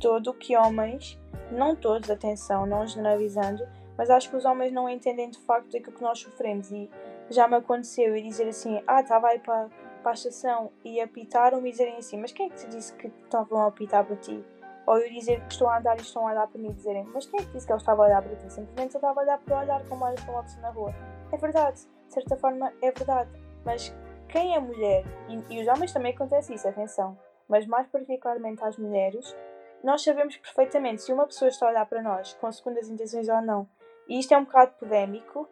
todo 0.00 0.34
que 0.34 0.56
homens, 0.56 1.20
não 1.50 1.76
todos, 1.76 2.10
atenção, 2.10 2.66
não 2.66 2.86
generalizando, 2.86 3.66
mas 3.96 4.10
acho 4.10 4.30
que 4.30 4.36
os 4.36 4.44
homens 4.44 4.72
não 4.72 4.88
entendem 4.88 5.30
de 5.30 5.38
facto 5.40 5.76
aquilo 5.76 5.96
que 5.96 6.02
nós 6.02 6.18
sofremos 6.18 6.70
e 6.70 6.90
já 7.30 7.46
me 7.46 7.56
aconteceu 7.56 8.16
e 8.16 8.22
dizer 8.22 8.48
assim, 8.48 8.82
ah, 8.86 9.00
estava 9.00 9.28
aí 9.28 9.38
para, 9.38 9.68
para 10.02 10.12
a 10.12 10.14
estação 10.14 10.72
e 10.84 11.00
apitaram-me 11.00 11.68
e 11.68 11.72
dizerem 11.72 11.96
assim, 11.96 12.18
mas 12.18 12.32
quem 12.32 12.46
é 12.46 12.50
que 12.50 12.56
te 12.56 12.68
disse 12.68 12.94
que 12.94 13.08
estavam 13.24 13.60
a 13.60 13.66
apitar 13.66 14.04
para 14.04 14.16
ti? 14.16 14.44
Ou 14.86 14.98
eu 14.98 15.08
dizer 15.10 15.40
que 15.42 15.52
estou 15.52 15.68
a 15.68 15.78
andar 15.78 15.96
e 15.96 16.02
estão 16.02 16.26
a 16.26 16.32
olhar 16.32 16.46
para 16.48 16.60
mim 16.60 16.70
e 16.70 16.72
dizerem, 16.72 17.04
mas 17.04 17.26
quem 17.26 17.40
é 17.40 17.44
que 17.44 17.52
disse 17.52 17.66
que 17.66 17.72
eu 17.72 17.76
estava 17.76 18.02
a 18.02 18.06
olhar 18.06 18.22
para 18.22 18.34
ti? 18.34 18.52
Simplesmente 18.52 18.94
eu 18.94 18.98
estava 18.98 19.20
a 19.20 19.22
olhar 19.22 19.38
para 19.38 19.58
olhar 19.60 19.88
como 19.88 20.04
olhas 20.04 20.20
para 20.24 20.32
uma 20.32 20.42
pessoa 20.42 20.62
na 20.62 20.70
rua. 20.70 20.94
É 21.30 21.36
verdade, 21.36 21.80
de 22.08 22.14
certa 22.14 22.36
forma 22.36 22.72
é 22.82 22.90
verdade, 22.90 23.30
mas 23.64 23.94
quem 24.28 24.54
é 24.54 24.58
mulher, 24.58 25.04
e, 25.28 25.54
e 25.54 25.62
os 25.62 25.68
homens 25.68 25.92
também 25.92 26.12
acontece 26.12 26.54
isso, 26.54 26.66
atenção, 26.66 27.16
mas 27.48 27.66
mais 27.66 27.86
particularmente 27.88 28.64
às 28.64 28.76
mulheres, 28.76 29.36
nós 29.82 30.02
sabemos 30.02 30.36
perfeitamente 30.36 31.02
se 31.02 31.12
uma 31.12 31.26
pessoa 31.26 31.48
está 31.48 31.66
a 31.66 31.70
olhar 31.70 31.86
para 31.86 32.02
nós 32.02 32.32
com 32.34 32.50
segundas 32.52 32.88
intenções 32.88 33.28
ou 33.28 33.42
não. 33.42 33.68
E 34.08 34.18
isto 34.18 34.32
é 34.32 34.38
um 34.38 34.44
bocado 34.44 34.72
polémico, 34.78 35.48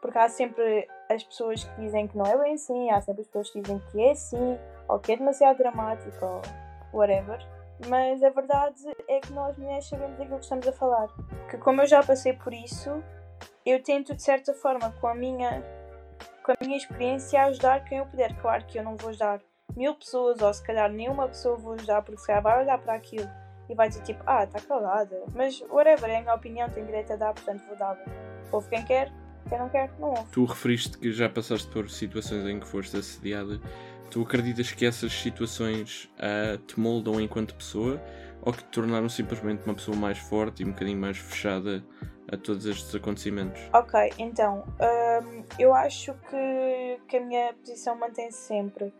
porque 0.00 0.18
há 0.18 0.28
sempre 0.28 0.88
as 1.10 1.22
pessoas 1.22 1.64
que 1.64 1.80
dizem 1.80 2.08
que 2.08 2.16
não 2.16 2.24
é 2.24 2.36
bem 2.38 2.54
assim, 2.54 2.90
há 2.90 3.00
sempre 3.00 3.22
as 3.22 3.26
pessoas 3.26 3.50
que 3.50 3.60
dizem 3.60 3.78
que 3.90 4.00
é 4.00 4.12
assim, 4.12 4.58
ou 4.88 4.98
que 4.98 5.12
é 5.12 5.16
demasiado 5.16 5.58
dramático, 5.58 6.24
ou 6.24 6.42
whatever. 6.92 7.38
Mas 7.88 8.22
a 8.22 8.30
verdade 8.30 8.82
é 9.08 9.20
que 9.20 9.32
nós 9.32 9.56
mulheres 9.58 9.86
sabemos 9.86 10.16
daquilo 10.16 10.38
que 10.38 10.44
estamos 10.44 10.66
a 10.66 10.72
falar. 10.72 11.08
Que 11.50 11.58
como 11.58 11.82
eu 11.82 11.86
já 11.86 12.02
passei 12.02 12.32
por 12.32 12.54
isso, 12.54 13.02
eu 13.64 13.82
tento 13.82 14.14
de 14.14 14.22
certa 14.22 14.54
forma, 14.54 14.92
com 15.00 15.06
a 15.06 15.14
minha, 15.14 15.62
com 16.42 16.52
a 16.52 16.56
minha 16.62 16.76
experiência, 16.76 17.44
ajudar 17.44 17.84
quem 17.84 17.98
eu 17.98 18.06
puder. 18.06 18.34
Claro 18.40 18.64
que 18.64 18.78
eu 18.78 18.84
não 18.84 18.96
vou 18.96 19.10
ajudar 19.10 19.40
mil 19.76 19.94
pessoas, 19.94 20.40
ou 20.40 20.54
se 20.54 20.64
calhar 20.64 20.90
nenhuma 20.90 21.28
pessoa 21.28 21.56
vou 21.56 21.74
ajudar, 21.74 22.00
porque 22.02 22.20
se 22.20 22.26
calhar 22.26 22.42
vai 22.42 22.62
olhar 22.62 22.78
para 22.78 22.94
aquilo 22.94 23.28
e 23.68 23.74
vai 23.74 23.88
dizer 23.88 24.02
tipo, 24.02 24.22
ah, 24.26 24.44
está 24.44 24.60
calada. 24.60 25.22
Mas 25.34 25.60
whatever, 25.70 26.10
é 26.10 26.18
a 26.18 26.20
minha 26.20 26.34
opinião, 26.34 26.68
tenho 26.68 26.86
direito 26.86 27.12
a 27.12 27.16
dar, 27.16 27.34
portanto 27.34 27.62
vou 27.66 27.76
dar. 27.76 27.98
Ouve 28.52 28.68
quem 28.68 28.84
quer, 28.84 29.12
quem 29.48 29.58
não 29.58 29.68
quer, 29.68 29.90
não 29.98 30.10
ouve. 30.10 30.24
Tu 30.32 30.44
referiste 30.44 30.98
que 30.98 31.12
já 31.12 31.28
passaste 31.28 31.68
por 31.68 31.90
situações 31.90 32.46
em 32.46 32.60
que 32.60 32.66
foste 32.66 32.96
assediada. 32.96 33.60
Tu 34.10 34.22
acreditas 34.22 34.70
que 34.70 34.86
essas 34.86 35.12
situações 35.12 36.10
uh, 36.16 36.58
te 36.58 36.78
moldam 36.78 37.20
enquanto 37.20 37.54
pessoa 37.54 38.00
ou 38.42 38.52
que 38.52 38.62
te 38.62 38.70
tornaram 38.70 39.08
simplesmente 39.08 39.64
uma 39.64 39.74
pessoa 39.74 39.96
mais 39.96 40.18
forte 40.18 40.62
e 40.62 40.66
um 40.66 40.70
bocadinho 40.70 40.98
mais 40.98 41.18
fechada 41.18 41.84
a 42.30 42.36
todos 42.36 42.66
estes 42.66 42.94
acontecimentos? 42.94 43.60
Ok, 43.72 44.12
então, 44.18 44.64
um, 44.80 45.44
eu 45.58 45.74
acho 45.74 46.14
que, 46.30 47.00
que 47.08 47.16
a 47.16 47.20
minha 47.20 47.52
posição 47.54 47.96
mantém-se 47.96 48.38
sempre 48.38 48.92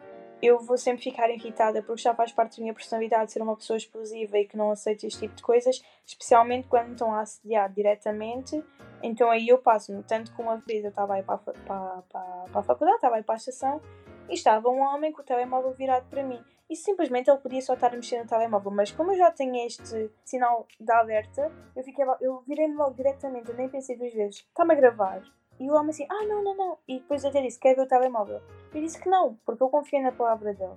eu 0.43 0.59
vou 0.59 0.77
sempre 0.77 1.03
ficar 1.03 1.31
irritada 1.31 1.83
porque 1.83 2.03
já 2.03 2.15
faz 2.15 2.33
parte 2.33 2.59
da 2.59 2.63
minha 2.63 2.75
personalidade 2.75 3.33
ser 3.33 3.43
uma 3.43 3.57
pessoa 3.57 3.77
explosiva 3.77 4.39
e 4.39 4.45
que 4.45 4.57
não 4.57 4.71
aceita 4.71 5.07
este 5.07 5.21
tipo 5.21 5.35
de 5.35 5.43
coisas, 5.43 5.83
especialmente 6.05 6.69
quando 6.69 6.87
me 6.87 6.93
estão 6.93 7.15
a 7.15 7.21
assediar 7.21 7.73
diretamente. 7.73 8.63
Então 9.03 9.31
aí 9.31 9.49
eu 9.49 9.59
passo-me. 9.59 10.03
Tanto 10.03 10.35
que 10.35 10.41
uma 10.41 10.57
vez 10.57 10.85
eu 10.85 10.91
estava 10.91 11.15
aí 11.15 11.23
para, 11.23 11.39
para, 11.39 11.55
para, 11.63 12.03
para 12.51 12.61
a 12.61 12.63
faculdade, 12.63 12.97
estava 12.97 13.17
aí 13.17 13.23
para 13.23 13.35
a 13.35 13.39
estação 13.39 13.81
e 14.29 14.35
estava 14.35 14.69
um 14.69 14.81
homem 14.81 15.13
com 15.13 15.23
o 15.23 15.25
telemóvel 15.25 15.73
virado 15.73 16.07
para 16.09 16.23
mim. 16.23 16.43
E 16.69 16.75
simplesmente 16.75 17.31
ele 17.31 17.39
podia 17.39 17.63
só 17.63 17.75
estar 17.75 17.93
a 17.93 17.97
mexer 17.97 18.21
no 18.21 18.29
telemóvel, 18.29 18.73
mas 18.73 18.91
como 18.91 19.13
eu 19.13 19.17
já 19.17 19.31
tenho 19.31 19.55
este 19.65 20.11
sinal 20.25 20.67
de 20.81 20.93
alerta, 20.93 21.51
eu, 21.77 21.85
fiquei, 21.85 22.05
eu 22.21 22.43
virei-me 22.47 22.75
logo 22.75 22.95
diretamente, 22.95 23.51
eu 23.51 23.57
nem 23.57 23.69
pensei 23.69 23.97
duas 23.97 24.13
vezes. 24.13 24.39
Está-me 24.39 24.73
a 24.73 24.77
gravar. 24.77 25.23
E 25.59 25.71
o 25.71 25.75
homem 25.75 25.91
assim, 25.91 26.07
ah, 26.11 26.27
não, 26.27 26.43
não, 26.43 26.57
não. 26.57 26.79
E 26.87 26.99
depois 26.99 27.25
até 27.25 27.41
disse, 27.41 27.59
quer 27.59 27.75
ver 27.75 27.83
o 27.83 27.89
telemóvel? 27.89 28.41
Eu 28.75 28.81
disse 28.81 29.01
que 29.01 29.09
não, 29.09 29.39
porque 29.45 29.63
eu 29.63 29.69
confio 29.69 30.03
na 30.03 30.13
palavra 30.13 30.53
dele. 30.53 30.75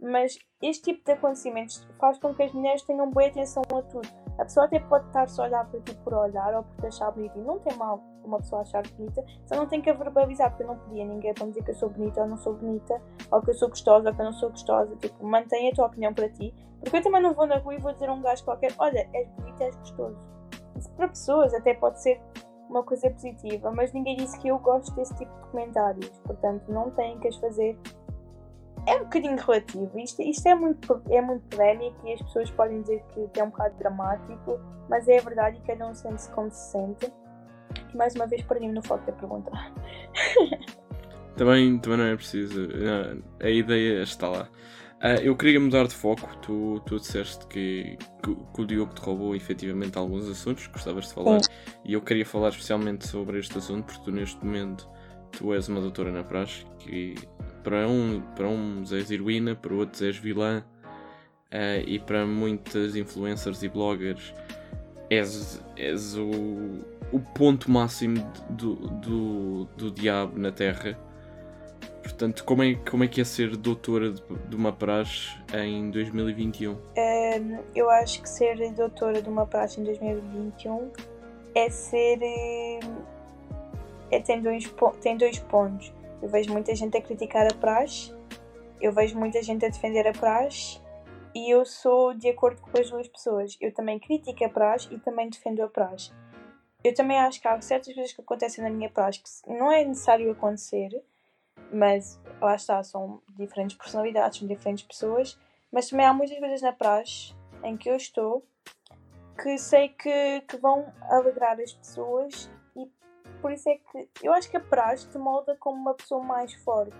Mas 0.00 0.38
este 0.60 0.92
tipo 0.92 1.04
de 1.04 1.12
acontecimentos 1.12 1.86
faz 1.98 2.18
com 2.18 2.34
que 2.34 2.42
as 2.42 2.52
mulheres 2.52 2.82
tenham 2.82 3.10
boa 3.10 3.26
atenção 3.26 3.62
a 3.62 3.82
tudo. 3.82 4.08
A 4.38 4.44
pessoa 4.44 4.66
até 4.66 4.80
pode 4.80 5.06
estar 5.06 5.28
só 5.28 5.42
a 5.42 5.46
olhar 5.46 5.70
para 5.70 5.80
ti 5.80 5.94
por 6.02 6.12
olhar 6.14 6.54
ou 6.54 6.62
por 6.64 6.80
te 6.80 6.86
achar 6.86 7.10
bonita. 7.12 7.38
E 7.38 7.42
não 7.42 7.58
tem 7.58 7.76
mal 7.76 8.02
uma 8.24 8.38
pessoa 8.38 8.62
achar 8.62 8.82
bonita, 8.88 9.24
só 9.46 9.54
não 9.54 9.66
tem 9.66 9.80
que 9.80 9.90
a 9.90 9.92
verbalizar, 9.92 10.50
porque 10.50 10.64
eu 10.64 10.68
não 10.68 10.78
podia 10.78 11.04
ninguém 11.04 11.32
para 11.34 11.44
me 11.44 11.52
dizer 11.52 11.64
que 11.64 11.70
eu 11.70 11.74
sou 11.74 11.90
bonita 11.90 12.22
ou 12.22 12.26
não 12.26 12.36
sou 12.38 12.54
bonita, 12.54 13.00
ou 13.30 13.42
que 13.42 13.50
eu 13.50 13.54
sou 13.54 13.68
gostosa 13.68 14.08
ou 14.08 14.14
que 14.14 14.20
eu 14.20 14.24
não 14.24 14.32
sou 14.32 14.50
gostosa. 14.50 14.96
Tipo, 14.96 15.24
mantenha 15.24 15.70
a 15.70 15.74
tua 15.74 15.86
opinião 15.86 16.12
para 16.12 16.28
ti, 16.28 16.54
porque 16.80 16.96
eu 16.96 17.02
também 17.02 17.22
não 17.22 17.34
vou 17.34 17.46
na 17.46 17.58
rua 17.58 17.74
e 17.74 17.78
vou 17.78 17.92
dizer 17.92 18.08
a 18.08 18.12
um 18.12 18.22
gajo 18.22 18.44
qualquer: 18.44 18.72
olha, 18.78 19.08
és 19.12 19.28
bonita, 19.30 19.64
és 19.64 19.76
gostoso. 19.76 20.18
Isso 20.76 20.90
para 20.92 21.08
pessoas 21.08 21.54
até 21.54 21.74
pode 21.74 22.02
ser 22.02 22.20
uma 22.68 22.82
coisa 22.82 23.10
positiva, 23.10 23.70
mas 23.70 23.92
ninguém 23.92 24.16
disse 24.16 24.38
que 24.38 24.48
eu 24.48 24.58
gosto 24.58 24.94
desse 24.94 25.14
tipo 25.16 25.32
de 25.34 25.50
comentários, 25.50 26.10
portanto 26.24 26.64
não 26.68 26.90
têm 26.90 27.18
que 27.20 27.28
as 27.28 27.36
fazer. 27.36 27.78
É 28.86 28.96
um 28.96 29.04
bocadinho 29.04 29.36
relativo, 29.36 29.98
isto, 29.98 30.20
isto 30.20 30.46
é, 30.46 30.54
muito, 30.54 31.02
é 31.08 31.20
muito 31.20 31.42
polémico 31.56 31.96
e 32.06 32.12
as 32.12 32.22
pessoas 32.22 32.50
podem 32.50 32.82
dizer 32.82 33.02
que 33.14 33.40
é 33.40 33.44
um 33.44 33.48
bocado 33.48 33.74
dramático, 33.78 34.60
mas 34.90 35.08
é 35.08 35.18
a 35.18 35.22
verdade 35.22 35.58
e 35.58 35.66
cada 35.66 35.86
um 35.88 35.94
sente-se 35.94 36.30
como 36.32 36.50
se 36.50 36.72
sente. 36.72 37.12
E 37.92 37.96
mais 37.96 38.14
uma 38.14 38.26
vez 38.26 38.42
perdi-me 38.42 38.74
no 38.74 38.82
foco 38.82 39.04
da 39.06 39.12
pergunta. 39.12 39.50
também, 41.34 41.78
também 41.78 41.98
não 41.98 42.04
é 42.04 42.14
preciso, 42.14 42.68
a 43.40 43.48
ideia 43.48 44.02
está 44.02 44.28
lá. 44.28 44.48
Uh, 45.04 45.20
eu 45.22 45.36
queria 45.36 45.60
mudar 45.60 45.86
de 45.86 45.94
foco. 45.94 46.34
Tu, 46.38 46.80
tu 46.86 46.98
disseste 46.98 47.46
que, 47.48 47.98
que, 48.22 48.34
que, 48.34 48.60
o 48.62 48.64
Diogo 48.64 48.94
te 48.94 49.02
roubou 49.02 49.36
efetivamente 49.36 49.98
alguns 49.98 50.26
assuntos 50.26 50.66
que 50.66 50.72
gostavas 50.72 51.08
de 51.08 51.12
falar. 51.12 51.42
Sim. 51.42 51.50
E 51.84 51.92
eu 51.92 52.00
queria 52.00 52.24
falar 52.24 52.48
especialmente 52.48 53.06
sobre 53.06 53.38
este 53.38 53.58
assunto 53.58 53.84
porque 53.84 54.02
tu 54.02 54.10
neste 54.10 54.42
momento 54.42 54.88
tu 55.30 55.52
és 55.52 55.68
uma 55.68 55.82
doutora 55.82 56.10
na 56.10 56.24
praxe 56.24 56.64
que 56.78 57.16
para, 57.62 57.86
um, 57.86 58.22
para 58.34 58.48
uns 58.48 58.92
és 58.92 59.10
heroína, 59.10 59.54
para 59.54 59.74
outros 59.74 60.00
és 60.00 60.16
vilã 60.16 60.64
uh, 61.52 61.86
e 61.86 61.98
para 61.98 62.24
muitas 62.24 62.96
influencers 62.96 63.62
e 63.62 63.68
bloggers 63.68 64.32
és, 65.10 65.62
és 65.76 66.16
o, 66.16 66.30
o 67.12 67.20
ponto 67.34 67.70
máximo 67.70 68.16
do, 68.48 68.74
do, 68.74 69.64
do 69.76 69.90
diabo 69.90 70.38
na 70.38 70.50
Terra 70.50 70.98
Portanto, 72.14 72.44
como 72.44 72.62
é, 72.62 72.76
como 72.88 73.02
é 73.02 73.08
que 73.08 73.20
é 73.20 73.24
ser 73.24 73.56
doutora 73.56 74.12
de, 74.12 74.22
de 74.48 74.54
uma 74.54 74.72
praxe 74.72 75.36
em 75.52 75.90
2021? 75.90 76.70
Um, 76.70 76.78
eu 77.74 77.90
acho 77.90 78.22
que 78.22 78.28
ser 78.28 78.56
doutora 78.72 79.20
de 79.20 79.28
uma 79.28 79.44
praxe 79.44 79.80
em 79.80 79.84
2021 79.84 80.92
é 81.56 81.68
ser. 81.68 82.20
É, 84.12 84.20
tem, 84.20 84.40
dois, 84.40 84.72
tem 85.02 85.16
dois 85.16 85.40
pontos. 85.40 85.92
Eu 86.22 86.28
vejo 86.28 86.52
muita 86.52 86.72
gente 86.76 86.96
a 86.96 87.02
criticar 87.02 87.52
a 87.52 87.54
praxe, 87.56 88.14
eu 88.80 88.92
vejo 88.92 89.18
muita 89.18 89.42
gente 89.42 89.66
a 89.66 89.68
defender 89.68 90.06
a 90.06 90.12
praxe 90.12 90.80
e 91.34 91.52
eu 91.52 91.66
sou 91.66 92.14
de 92.14 92.28
acordo 92.28 92.60
com 92.60 92.80
as 92.80 92.88
duas 92.88 93.08
pessoas. 93.08 93.56
Eu 93.60 93.74
também 93.74 93.98
critico 93.98 94.44
a 94.44 94.48
praxe 94.48 94.86
e 94.94 95.00
também 95.00 95.28
defendo 95.28 95.64
a 95.64 95.68
praxe. 95.68 96.12
Eu 96.84 96.94
também 96.94 97.18
acho 97.18 97.40
que 97.40 97.48
há 97.48 97.60
certas 97.60 97.92
coisas 97.92 98.12
que 98.12 98.20
acontecem 98.20 98.62
na 98.62 98.70
minha 98.70 98.88
praxe 98.88 99.20
que 99.20 99.52
não 99.52 99.72
é 99.72 99.84
necessário 99.84 100.30
acontecer, 100.30 100.90
mas 101.72 102.20
lá 102.40 102.54
está, 102.54 102.82
são 102.82 103.22
diferentes 103.30 103.76
personalidades, 103.76 104.38
são 104.38 104.48
diferentes 104.48 104.84
pessoas, 104.84 105.38
mas 105.72 105.88
também 105.88 106.06
há 106.06 106.12
muitas 106.12 106.38
coisas 106.38 106.62
na 106.62 106.72
praxe 106.72 107.34
em 107.62 107.76
que 107.76 107.88
eu 107.88 107.96
estou 107.96 108.44
que 109.40 109.58
sei 109.58 109.88
que, 109.88 110.42
que 110.42 110.56
vão 110.56 110.92
alegrar 111.02 111.58
as 111.60 111.72
pessoas 111.72 112.50
e 112.76 112.88
por 113.40 113.52
isso 113.52 113.68
é 113.68 113.76
que 113.76 114.08
eu 114.22 114.32
acho 114.32 114.48
que 114.48 114.56
a 114.56 114.60
praxe 114.60 115.08
te 115.08 115.18
molda 115.18 115.56
como 115.56 115.80
uma 115.80 115.94
pessoa 115.94 116.22
mais 116.22 116.54
forte. 116.54 116.96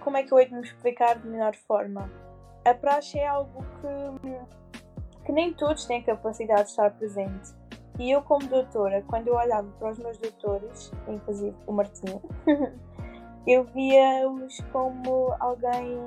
Como 0.00 0.16
é 0.16 0.22
que 0.22 0.32
eu 0.32 0.38
hei 0.38 0.46
de 0.46 0.54
me 0.54 0.60
explicar 0.60 1.18
de 1.18 1.26
melhor 1.26 1.54
forma? 1.56 2.10
A 2.64 2.74
praxe 2.74 3.18
é 3.18 3.26
algo 3.26 3.64
que, 3.80 5.24
que 5.24 5.32
nem 5.32 5.54
todos 5.54 5.86
têm 5.86 6.02
capacidade 6.02 6.64
de 6.64 6.70
estar 6.70 6.90
presente. 6.96 7.54
E 7.98 8.10
eu, 8.10 8.22
como 8.22 8.46
doutora, 8.46 9.02
quando 9.06 9.28
eu 9.28 9.34
olhava 9.34 9.68
para 9.78 9.90
os 9.90 9.98
meus 9.98 10.18
doutores, 10.18 10.92
inclusive 11.08 11.56
o 11.66 11.72
Martinho, 11.72 12.20
eu 13.46 13.64
via-os 13.64 14.60
como 14.72 15.34
alguém 15.40 15.98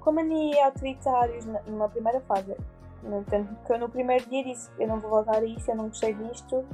com 0.00 0.12
mania 0.12 0.66
autoritários 0.66 1.46
numa 1.66 1.88
primeira 1.88 2.20
fase. 2.22 2.56
Tanto 3.28 3.56
que 3.64 3.72
eu 3.72 3.78
no 3.78 3.88
primeiro 3.88 4.28
dia 4.28 4.44
disse, 4.44 4.70
eu 4.78 4.86
não 4.86 5.00
vou 5.00 5.10
voltar 5.10 5.36
a 5.36 5.44
isso, 5.44 5.70
eu 5.70 5.76
não 5.76 5.88
gostei 5.88 6.14
disto, 6.14 6.64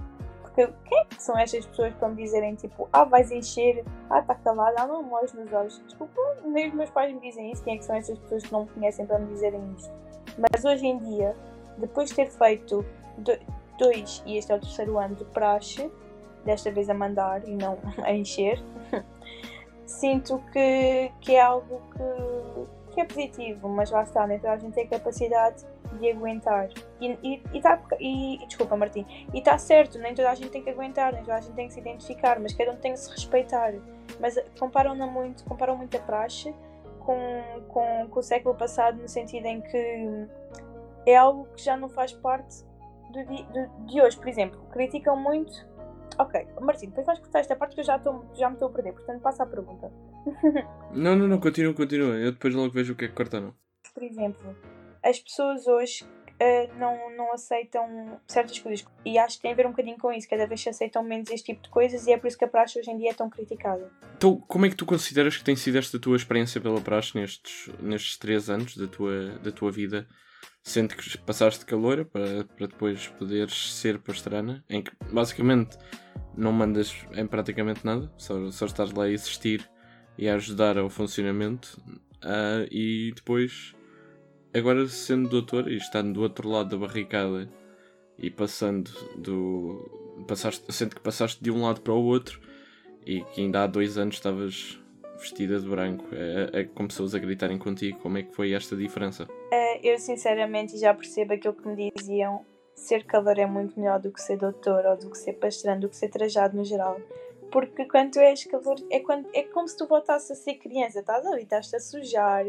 porque 0.43 0.67
quem 0.85 0.99
é 0.99 1.05
que 1.05 1.23
são 1.23 1.39
estas 1.39 1.65
pessoas 1.67 1.95
para 1.95 2.09
me 2.09 2.17
dizerem 2.17 2.55
tipo, 2.55 2.89
ah, 2.93 3.05
vais 3.05 3.31
encher, 3.31 3.85
ah, 4.11 4.19
está 4.19 4.35
calado, 4.35 4.75
ah, 4.79 4.87
não 4.87 5.03
molhos 5.03 5.33
nos 5.33 5.53
olhos. 5.53 5.81
Desculpa, 5.87 6.21
nem 6.45 6.69
os 6.69 6.75
meus 6.75 6.91
pais 6.91 7.15
me 7.15 7.21
dizem 7.21 7.53
isso, 7.53 7.63
quem 7.63 7.75
é 7.75 7.79
que 7.79 7.85
são 7.85 7.95
estas 7.95 8.19
pessoas 8.19 8.43
que 8.43 8.53
não 8.53 8.65
me 8.65 8.71
conhecem 8.71 9.07
para 9.07 9.19
me 9.21 9.33
dizerem 9.33 9.61
isto. 9.77 9.93
Mas 10.37 10.65
hoje 10.65 10.87
em 10.87 10.99
dia, 10.99 11.37
depois 11.79 12.09
de 12.09 12.17
ter 12.17 12.31
feito 12.31 12.85
dois, 13.79 14.23
e 14.27 14.37
este 14.37 14.53
é 14.53 14.57
o 14.57 14.61
terceiro 14.61 14.99
ano 14.99 15.15
de 15.15 15.25
praxe, 15.25 15.91
desta 16.45 16.71
vez 16.71 16.91
a 16.91 16.95
mandar 16.95 17.47
e 17.49 17.55
não 17.55 17.79
a 18.03 18.13
encher, 18.13 18.63
sinto 19.87 20.43
que, 20.53 21.11
que 21.21 21.35
é 21.35 21.41
algo 21.41 21.81
que, 21.93 22.95
que 22.95 23.01
é 23.01 23.05
positivo, 23.05 23.69
mas 23.69 23.91
lá 23.91 24.03
está, 24.03 24.27
nem 24.27 24.39
toda 24.39 24.53
a 24.53 24.59
gente 24.59 24.75
tem 24.75 24.87
capacidade 24.87 25.65
de 25.99 26.11
aguentar. 26.11 26.69
E, 27.01 27.19
e, 27.23 27.43
e, 27.53 27.61
tá, 27.61 27.81
e, 27.99 28.39
desculpa, 28.47 28.77
Martim, 28.77 29.07
e 29.33 29.39
está 29.39 29.57
certo, 29.57 29.99
nem 29.99 30.15
toda 30.15 30.31
a 30.31 30.35
gente 30.35 30.51
tem 30.51 30.63
que 30.63 30.71
aguentar, 30.71 31.13
nem 31.13 31.23
toda 31.23 31.37
a 31.37 31.41
gente 31.41 31.55
tem 31.55 31.69
que 31.69 31.75
se 31.75 31.81
identificar, 31.81 32.39
mas 32.39 32.53
cada 32.53 32.73
um 32.73 32.77
tem 32.77 32.93
que 32.93 33.01
se 33.01 33.11
respeitar. 33.11 33.73
Mas 34.21 34.39
comparam-na 34.59 35.07
muito, 35.07 35.45
comparam 35.45 35.77
muito 35.77 35.97
a 35.97 36.01
praxe 36.01 36.55
com, 37.01 37.63
com, 37.69 38.09
com 38.11 38.21
o 38.21 38.23
século 38.23 38.55
passado, 38.55 39.01
no 39.01 39.09
sentido 39.09 39.47
em 39.47 39.61
que 39.61 40.27
é 41.07 41.17
algo 41.17 41.47
que 41.57 41.63
já 41.63 41.77
não 41.77 41.89
faz 41.89 42.13
parte 42.13 42.68
do, 43.13 43.25
do, 43.25 43.87
de 43.87 44.01
hoje. 44.01 44.17
Por 44.17 44.29
exemplo, 44.29 44.61
criticam 44.71 45.17
muito 45.17 45.67
Ok, 46.19 46.49
Martim, 46.61 46.87
depois 46.87 47.07
vais 47.07 47.19
cortar 47.21 47.39
esta 47.39 47.55
parte 47.55 47.77
que 47.77 47.81
eu 47.81 47.85
já, 47.85 47.97
estou, 47.97 48.29
já 48.35 48.49
me 48.49 48.55
estou 48.55 48.69
a 48.69 48.73
perder, 48.73 48.93
portanto 48.93 49.23
passa 49.23 49.45
a 49.45 49.47
pergunta. 49.47 49.93
não, 50.93 51.15
não, 51.15 51.29
não, 51.29 51.39
continua, 51.39 51.73
continua. 51.73 52.17
Eu 52.17 52.33
depois 52.33 52.53
logo 52.53 52.73
vejo 52.73 52.93
o 52.93 52.97
que 52.97 53.05
é 53.05 53.09
que 53.09 53.15
corta, 53.15 53.41
não. 53.41 53.55
Por 53.95 54.03
exemplo, 54.03 54.57
as 55.03 55.21
pessoas 55.21 55.69
hoje 55.69 56.05
uh, 56.05 56.79
não, 56.79 57.17
não 57.17 57.33
aceitam 57.33 58.21
certas 58.27 58.59
coisas 58.59 58.85
e 59.05 59.17
acho 59.17 59.37
que 59.37 59.43
tem 59.43 59.53
a 59.53 59.55
ver 59.55 59.67
um 59.67 59.71
bocadinho 59.71 59.97
com 59.97 60.13
isso. 60.13 60.29
Cada 60.29 60.45
vez 60.47 60.61
se 60.61 60.69
aceitam 60.69 61.05
menos 61.05 61.31
este 61.31 61.53
tipo 61.53 61.63
de 61.63 61.69
coisas 61.69 62.05
e 62.09 62.13
é 62.13 62.19
por 62.19 62.27
isso 62.27 62.37
que 62.37 62.45
a 62.45 62.49
praxe 62.49 62.81
hoje 62.81 62.91
em 62.91 62.99
dia 62.99 63.11
é 63.11 63.15
tão 63.15 63.31
criticada. 63.31 63.89
Então, 64.17 64.37
como 64.49 64.67
é 64.67 64.69
que 64.69 64.77
tu 64.77 64.85
consideras 64.85 65.37
que 65.37 65.45
tem 65.45 65.55
sido 65.55 65.79
esta 65.79 66.01
tua 66.01 66.17
experiência 66.17 66.61
pela 66.61 66.81
praxe 66.81 67.17
nestes, 67.17 67.71
nestes 67.81 68.17
três 68.17 68.51
anos 68.51 68.77
da 68.77 68.89
tua, 68.89 69.39
da 69.39 69.53
tua 69.53 69.71
vida? 69.71 70.05
Sendo 70.63 70.95
que 70.95 71.19
passaste 71.19 71.65
calor 71.65 72.05
para, 72.05 72.45
para 72.45 72.67
depois 72.67 73.09
poderes 73.09 73.75
ser 73.75 73.99
pastrana, 73.99 74.65
em 74.69 74.83
que 74.83 74.93
basicamente 75.11 75.79
não 76.37 76.53
mandas 76.53 76.95
em 77.15 77.27
praticamente 77.27 77.85
nada, 77.85 78.13
só, 78.17 78.51
só 78.51 78.67
estás 78.67 78.93
lá 78.93 79.05
a 79.05 79.11
existir 79.11 79.69
e 80.17 80.29
a 80.29 80.35
ajudar 80.35 80.77
ao 80.77 80.91
funcionamento. 80.91 81.81
Uh, 82.17 82.67
e 82.71 83.13
depois, 83.15 83.75
agora 84.53 84.87
sendo 84.89 85.29
doutor 85.29 85.71
e 85.71 85.77
estando 85.77 86.13
do 86.13 86.23
outro 86.23 86.49
lado 86.49 86.71
da 86.71 86.87
barricada 86.87 87.49
e 88.19 88.31
passando 88.31 88.91
do. 89.17 90.25
Passaste, 90.27 90.65
sendo 90.73 90.97
que 90.97 91.01
passaste 91.01 91.43
de 91.43 91.51
um 91.51 91.63
lado 91.63 91.81
para 91.81 91.95
o 91.95 92.05
outro 92.05 92.41
e 93.07 93.23
que 93.23 93.41
ainda 93.41 93.63
há 93.63 93.67
dois 93.69 93.97
anos 93.97 94.17
estavas 94.17 94.79
vestida 95.17 95.61
de 95.61 95.69
branco, 95.69 96.05
é, 96.13 96.51
é, 96.53 96.65
com 96.65 96.87
pessoas 96.87 97.15
a 97.15 97.19
gritarem 97.19 97.59
contigo, 97.59 97.99
como 98.01 98.19
é 98.19 98.23
que 98.23 98.35
foi 98.35 98.53
esta 98.53 98.77
diferença? 98.77 99.27
Uh, 99.51 99.81
eu 99.83 99.99
sinceramente 99.99 100.77
já 100.77 100.93
percebo 100.93 101.33
aquilo 101.33 101.55
que 101.55 101.67
me 101.67 101.91
diziam, 101.91 102.45
ser 102.75 103.05
calor 103.05 103.39
é 103.39 103.47
muito 103.47 103.79
melhor 103.79 103.99
do 103.99 104.13
que 104.13 104.21
ser 104.21 104.37
doutor 104.37 104.85
ou 104.85 104.97
do 104.97 105.11
que 105.11 105.19
ser 105.19 105.35
pastrão, 105.35 105.81
do 105.81 105.89
que 105.89 105.97
ser 105.97 106.09
trajado 106.09 106.57
no 106.57 106.65
geral. 106.65 107.01
Porque 107.51 107.87
quando 107.87 108.13
tu 108.13 108.21
és 108.21 108.45
calor, 108.45 108.77
é, 108.91 109.01
quando, 109.01 109.29
é 109.33 109.43
como 109.45 109.67
se 109.67 109.77
tu 109.77 109.87
voltasses 109.87 110.31
a 110.31 110.35
ser 110.35 110.55
criança, 110.55 111.01
estás 111.01 111.27
ali, 111.27 111.43
estás-te 111.45 111.77
a 111.77 111.81
sujar, 111.81 112.45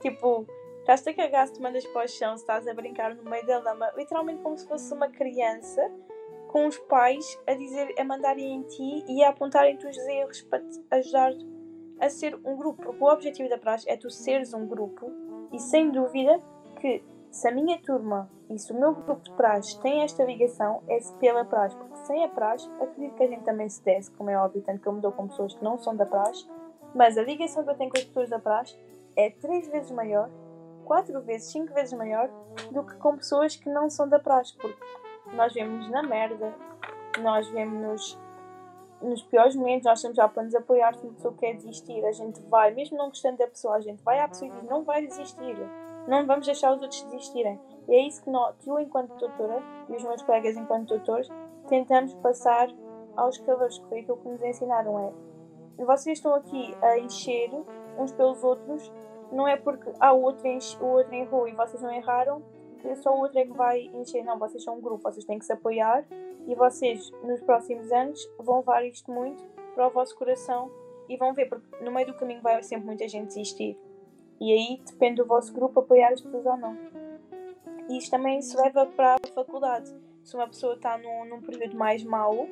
tipo, 0.00 0.46
estás-te 0.80 1.10
a 1.10 1.14
cagar 1.14 1.46
se 1.46 1.54
te 1.54 1.62
mandas 1.62 1.86
para 1.86 2.04
o 2.04 2.08
chão, 2.08 2.36
se 2.36 2.42
estás 2.42 2.68
a 2.68 2.74
brincar 2.74 3.14
no 3.14 3.28
meio 3.28 3.46
da 3.46 3.58
lama, 3.58 3.90
literalmente 3.96 4.42
como 4.42 4.58
se 4.58 4.66
fosse 4.68 4.92
uma 4.92 5.08
criança 5.08 5.90
com 6.48 6.66
os 6.66 6.76
pais 6.80 7.38
a 7.46 7.54
dizer, 7.54 7.94
a 7.98 8.04
mandarem 8.04 8.56
em 8.56 8.62
ti 8.62 9.04
e 9.08 9.24
a 9.24 9.30
apontarem-te 9.30 9.86
os 9.86 9.96
erros 9.96 10.42
para 10.42 10.60
te 10.60 10.82
ajudar 10.90 11.32
a 11.98 12.10
ser 12.10 12.34
um 12.44 12.56
grupo. 12.56 12.82
Porque 12.82 13.02
o 13.02 13.08
objetivo 13.08 13.48
da 13.48 13.56
praxe 13.56 13.88
é 13.88 13.96
tu 13.96 14.10
seres 14.10 14.52
um 14.52 14.66
grupo 14.66 15.10
e 15.52 15.58
sem 15.58 15.90
dúvida 15.90 16.40
que 16.80 17.04
se 17.30 17.48
a 17.48 17.52
minha 17.52 17.80
turma 17.80 18.28
e 18.50 18.58
se 18.58 18.72
o 18.72 18.78
meu 18.78 18.94
grupo 18.94 19.22
de 19.22 19.32
praxe 19.32 19.80
tem 19.80 20.02
esta 20.02 20.24
ligação, 20.24 20.82
é 20.86 20.98
pela 21.18 21.44
praxe. 21.44 21.76
Porque 21.76 21.96
sem 22.06 22.24
a 22.24 22.28
praxe, 22.28 22.68
acredito 22.80 23.14
que 23.14 23.22
a 23.22 23.28
gente 23.28 23.44
também 23.44 23.68
se 23.68 23.82
desse, 23.82 24.10
como 24.10 24.28
é 24.28 24.36
óbvio, 24.36 24.62
tanto 24.62 24.80
que 24.80 24.86
eu 24.86 24.92
me 24.92 25.00
dou 25.00 25.12
com 25.12 25.28
pessoas 25.28 25.54
que 25.54 25.64
não 25.64 25.78
são 25.78 25.96
da 25.96 26.04
praxe, 26.04 26.46
mas 26.94 27.16
a 27.16 27.22
ligação 27.22 27.64
que 27.64 27.70
eu 27.70 27.74
tenho 27.74 27.90
com 27.90 27.98
as 27.98 28.04
pessoas 28.04 28.28
da 28.28 28.38
praxe 28.38 28.78
é 29.16 29.30
três 29.30 29.66
vezes 29.68 29.90
maior, 29.90 30.28
quatro 30.84 31.18
vezes, 31.22 31.50
cinco 31.50 31.72
vezes 31.72 31.94
maior 31.94 32.28
do 32.70 32.84
que 32.84 32.94
com 32.96 33.16
pessoas 33.16 33.56
que 33.56 33.70
não 33.70 33.88
são 33.88 34.08
da 34.08 34.18
praxe. 34.18 34.54
Porque 34.58 34.78
nós 35.34 35.54
vemos-nos 35.54 35.90
na 35.90 36.02
merda, 36.02 36.52
nós 37.22 37.48
vemos-nos 37.48 38.18
nos 39.02 39.22
piores 39.22 39.54
momentos, 39.54 39.84
nós 39.84 39.98
estamos 39.98 40.16
já 40.16 40.28
para 40.28 40.42
nos 40.42 40.54
apoiar 40.54 40.94
se 40.94 41.04
uma 41.04 41.14
pessoa 41.14 41.34
quer 41.34 41.54
desistir. 41.54 42.04
A 42.04 42.12
gente 42.12 42.40
vai, 42.42 42.72
mesmo 42.72 42.96
não 42.96 43.08
gostando 43.08 43.38
da 43.38 43.46
pessoa, 43.46 43.76
a 43.76 43.80
gente 43.80 44.02
vai 44.02 44.18
à 44.20 44.28
pessoa 44.28 44.50
e 44.50 44.54
diz: 44.54 44.64
não 44.64 44.82
vai 44.84 45.06
desistir, 45.06 45.56
não 46.06 46.26
vamos 46.26 46.46
deixar 46.46 46.74
os 46.74 46.80
outros 46.80 47.02
desistirem. 47.04 47.60
E 47.88 47.94
é 47.94 48.06
isso 48.06 48.22
que, 48.22 48.30
nós, 48.30 48.54
que 48.58 48.70
eu, 48.70 48.78
enquanto 48.78 49.16
doutora, 49.16 49.62
e 49.88 49.96
os 49.96 50.02
meus 50.02 50.22
colegas, 50.22 50.56
enquanto 50.56 50.88
doutores, 50.88 51.28
tentamos 51.68 52.14
passar 52.14 52.68
aos 53.16 53.38
calores, 53.38 53.78
que 53.78 53.88
foi 53.88 54.00
aquilo 54.00 54.16
que 54.18 54.28
nos 54.28 54.42
ensinaram: 54.42 54.98
é 54.98 55.12
vocês 55.84 56.18
estão 56.18 56.34
aqui 56.34 56.74
a 56.80 56.98
encher 56.98 57.50
uns 57.98 58.12
pelos 58.12 58.42
outros, 58.42 58.92
não 59.30 59.48
é 59.48 59.56
porque 59.56 59.90
ah, 60.00 60.12
o, 60.12 60.22
outro 60.22 60.46
o 60.80 60.86
outro 60.86 61.14
errou 61.14 61.48
e 61.48 61.52
vocês 61.52 61.82
não 61.82 61.90
erraram, 61.90 62.42
que 62.80 62.94
só 62.96 63.14
o 63.14 63.20
outro 63.20 63.38
é 63.38 63.44
que 63.44 63.52
vai 63.52 63.80
encher. 63.94 64.24
Não, 64.24 64.38
vocês 64.38 64.62
são 64.62 64.76
um 64.76 64.80
grupo, 64.80 65.02
vocês 65.02 65.24
têm 65.24 65.38
que 65.38 65.44
se 65.44 65.52
apoiar 65.52 66.04
e 66.46 66.54
vocês, 66.54 67.10
nos 67.22 67.40
próximos 67.42 67.90
anos, 67.92 68.28
vão 68.38 68.58
levar 68.58 68.84
isto 68.84 69.10
muito 69.10 69.42
para 69.74 69.86
o 69.86 69.90
vosso 69.90 70.16
coração 70.16 70.70
e 71.08 71.16
vão 71.16 71.32
ver, 71.34 71.46
porque 71.48 71.84
no 71.84 71.92
meio 71.92 72.06
do 72.06 72.14
caminho 72.14 72.42
vai 72.42 72.62
sempre 72.62 72.86
muita 72.86 73.08
gente 73.08 73.28
desistir. 73.28 73.78
E 74.40 74.52
aí 74.52 74.80
depende 74.84 75.16
do 75.16 75.26
vosso 75.26 75.52
grupo 75.52 75.80
apoiar 75.80 76.12
as 76.12 76.20
pessoas 76.20 76.46
ou 76.46 76.56
não. 76.56 76.76
E 77.88 77.98
isto 77.98 78.10
também 78.10 78.40
se 78.42 78.56
leva 78.56 78.86
para 78.86 79.16
a 79.16 79.34
faculdade. 79.34 79.94
Se 80.24 80.34
uma 80.34 80.46
pessoa 80.46 80.74
está 80.74 80.98
num, 80.98 81.24
num 81.24 81.40
período 81.40 81.76
mais 81.76 82.02
mau, 82.04 82.48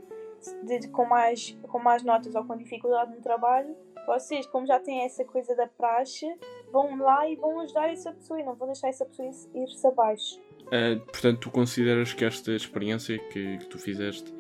de, 0.63 0.89
com, 0.89 1.05
mais, 1.05 1.57
com 1.69 1.79
mais 1.79 2.03
notas 2.03 2.35
ou 2.35 2.45
com 2.45 2.57
dificuldade 2.57 3.15
no 3.15 3.21
trabalho, 3.21 3.77
vocês, 4.07 4.47
como 4.47 4.67
já 4.67 4.81
têm 4.81 5.05
essa 5.05 5.25
coisa 5.25 5.55
da 5.55 5.67
praxe, 5.67 6.27
vão 6.73 6.97
lá 6.99 7.29
e 7.29 7.37
vão 7.37 7.61
ajudar 7.61 7.93
essa 7.93 8.13
pessoa 8.13 8.41
e 8.41 8.45
não 8.45 8.55
vão 8.55 8.69
deixar 8.69 8.89
essa 8.89 9.05
pessoa 9.05 9.29
ir-se 9.55 9.87
abaixo. 9.87 10.41
Uh, 10.71 11.01
portanto, 11.01 11.41
tu 11.41 11.51
consideras 11.51 12.13
que 12.13 12.25
esta 12.25 12.53
experiência 12.53 13.19
que, 13.19 13.59
que, 13.59 13.67
tu 13.67 13.79
fizeste 13.79 14.33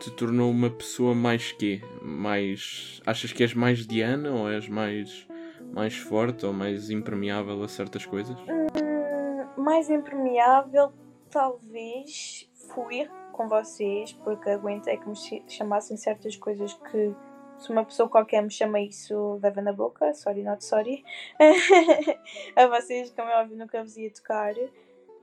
te 0.00 0.10
tornou 0.10 0.50
uma 0.50 0.70
pessoa 0.70 1.14
mais 1.14 1.52
quê? 1.52 1.80
Mais. 2.02 3.00
Achas 3.06 3.32
que 3.32 3.42
és 3.44 3.54
mais 3.54 3.86
Diana 3.86 4.30
ou 4.32 4.50
és 4.50 4.68
mais, 4.68 5.26
mais 5.72 5.96
forte 5.96 6.44
ou 6.44 6.52
mais 6.52 6.90
impermeável 6.90 7.62
a 7.62 7.68
certas 7.68 8.04
coisas? 8.04 8.36
Hum, 8.40 9.46
mais 9.56 9.88
impermeável, 9.88 10.92
talvez 11.30 12.48
fui 12.54 13.08
com 13.32 13.48
vocês, 13.48 14.12
porque 14.24 14.50
aguentei 14.50 14.96
que 14.96 15.08
me 15.08 15.16
chamassem 15.48 15.96
certas 15.96 16.34
coisas 16.36 16.74
que 16.74 17.14
se 17.58 17.70
uma 17.70 17.84
pessoa 17.84 18.08
qualquer 18.08 18.42
me 18.42 18.50
chama 18.50 18.80
isso, 18.80 19.38
leva 19.42 19.60
na 19.60 19.72
boca, 19.72 20.14
sorry, 20.14 20.42
not 20.42 20.64
sorry. 20.64 21.04
a 22.56 22.66
vocês, 22.68 23.10
como 23.10 23.28
é 23.28 23.40
óbvio, 23.40 23.56
nunca 23.56 23.82
vos 23.82 23.96
ia 23.96 24.10
tocar. 24.12 24.54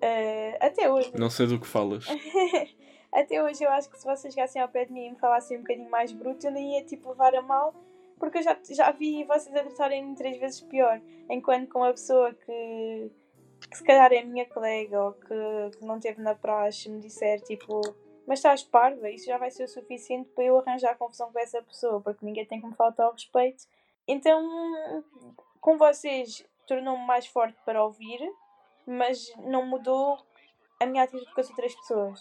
Uh, 0.05 0.57
até 0.59 0.91
hoje. 0.91 1.11
Não 1.17 1.31
sei 1.31 1.47
do 1.47 1.59
que 1.59 1.65
falas. 1.65 2.05
até 3.11 3.41
hoje 3.43 3.63
eu 3.63 3.71
acho 3.71 3.89
que 3.89 3.97
se 3.97 4.05
vocês 4.05 4.33
chegassem 4.33 4.61
ao 4.61 4.69
pé 4.69 4.85
de 4.85 4.93
mim 4.93 5.07
e 5.07 5.09
me 5.11 5.17
falassem 5.17 5.57
um 5.57 5.61
bocadinho 5.61 5.89
mais 5.89 6.11
bruto, 6.11 6.45
eu 6.45 6.51
nem 6.51 6.77
ia 6.77 6.85
tipo 6.85 7.09
levar 7.09 7.33
a 7.33 7.41
mal, 7.41 7.73
porque 8.19 8.37
eu 8.37 8.43
já, 8.43 8.55
já 8.69 8.91
vi 8.91 9.23
vocês 9.23 9.55
a 9.55 9.63
tratarem-me 9.63 10.15
três 10.15 10.37
vezes 10.37 10.61
pior. 10.61 11.01
Enquanto 11.27 11.69
com 11.69 11.79
uma 11.79 11.91
pessoa 11.91 12.31
que, 12.33 13.11
que 13.67 13.77
se 13.77 13.83
calhar 13.83 14.13
é 14.13 14.23
minha 14.23 14.45
colega 14.45 15.03
ou 15.03 15.13
que, 15.13 15.77
que 15.79 15.85
não 15.85 15.99
teve 15.99 16.21
na 16.21 16.35
praxe 16.35 16.87
me 16.87 16.99
disser 16.99 17.41
tipo 17.41 17.81
mas 18.27 18.39
estás 18.39 18.63
parva, 18.63 19.09
isso 19.09 19.25
já 19.25 19.37
vai 19.37 19.51
ser 19.51 19.65
o 19.65 19.67
suficiente 19.67 20.29
para 20.31 20.45
eu 20.45 20.57
arranjar 20.57 20.97
confusão 20.97 21.31
com 21.31 21.39
essa 21.39 21.61
pessoa, 21.61 22.01
porque 22.01 22.25
ninguém 22.25 22.45
tem 22.45 22.59
que 22.59 22.65
me 22.65 22.73
faltar 22.73 23.05
ao 23.05 23.11
respeito. 23.11 23.65
Então, 24.07 25.03
com 25.61 25.77
vocês, 25.77 26.43
tornou-me 26.65 27.05
mais 27.05 27.27
forte 27.27 27.55
para 27.63 27.83
ouvir, 27.83 28.19
mas 28.87 29.31
não 29.37 29.65
mudou 29.65 30.17
a 30.81 30.85
minha 30.85 31.03
atitude 31.03 31.31
com 31.33 31.41
as 31.41 31.49
outras 31.49 31.75
pessoas. 31.75 32.19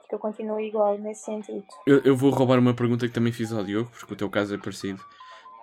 Porque 0.00 0.14
eu 0.14 0.18
continuo 0.18 0.60
igual 0.60 0.98
nesse 0.98 1.24
sentido. 1.24 1.64
Eu, 1.86 2.00
eu 2.00 2.16
vou 2.16 2.30
roubar 2.30 2.58
uma 2.58 2.74
pergunta 2.74 3.06
que 3.06 3.14
também 3.14 3.32
fiz 3.32 3.52
ao 3.52 3.64
Diogo, 3.64 3.90
porque 3.98 4.14
o 4.14 4.16
teu 4.16 4.28
caso 4.28 4.54
é 4.54 4.58
parecido. 4.58 5.02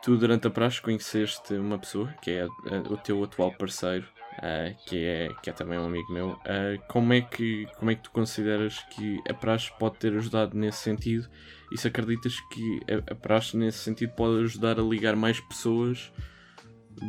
Tu, 0.01 0.15
durante 0.17 0.47
a 0.47 0.49
praxe, 0.49 0.81
conheceste 0.81 1.53
uma 1.55 1.77
pessoa, 1.77 2.07
que 2.21 2.31
é 2.31 2.47
o 2.89 2.95
teu 2.95 3.21
atual 3.21 3.51
parceiro, 3.51 4.07
uh, 4.37 4.73
que, 4.85 5.05
é, 5.05 5.29
que 5.43 5.49
é 5.49 5.53
também 5.53 5.77
um 5.77 5.85
amigo 5.85 6.11
meu. 6.11 6.29
Uh, 6.29 6.81
como, 6.87 7.13
é 7.13 7.21
que, 7.21 7.67
como 7.77 7.91
é 7.91 7.95
que 7.95 8.03
tu 8.03 8.11
consideras 8.11 8.79
que 8.91 9.21
a 9.29 9.33
praxe 9.33 9.71
pode 9.77 9.97
ter 9.97 10.15
ajudado 10.15 10.57
nesse 10.57 10.79
sentido? 10.79 11.29
E 11.71 11.77
se 11.77 11.87
acreditas 11.87 12.39
que 12.51 12.79
a, 12.89 13.11
a 13.11 13.15
praxe, 13.15 13.57
nesse 13.57 13.79
sentido, 13.79 14.13
pode 14.15 14.43
ajudar 14.43 14.79
a 14.79 14.83
ligar 14.83 15.17
mais 15.17 15.39
pessoas 15.41 16.13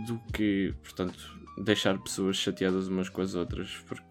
do 0.07 0.19
que, 0.33 0.75
portanto, 0.83 1.40
deixar 1.65 1.99
pessoas 1.99 2.37
chateadas 2.37 2.89
umas 2.89 3.09
com 3.09 3.21
as 3.21 3.35
outras? 3.35 3.77
Porque 3.87 4.05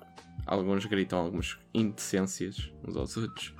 alguns 0.46 0.86
gritam 0.86 1.20
algumas 1.20 1.58
indecências 1.74 2.72
uns 2.88 2.96
aos 2.96 3.16
outros. 3.18 3.54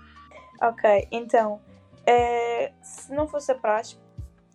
Ok, 0.62 1.08
então, 1.12 1.56
uh, 1.56 2.74
se 2.82 3.14
não 3.14 3.28
fosse 3.28 3.52
a 3.52 3.56
praxe, 3.56 3.98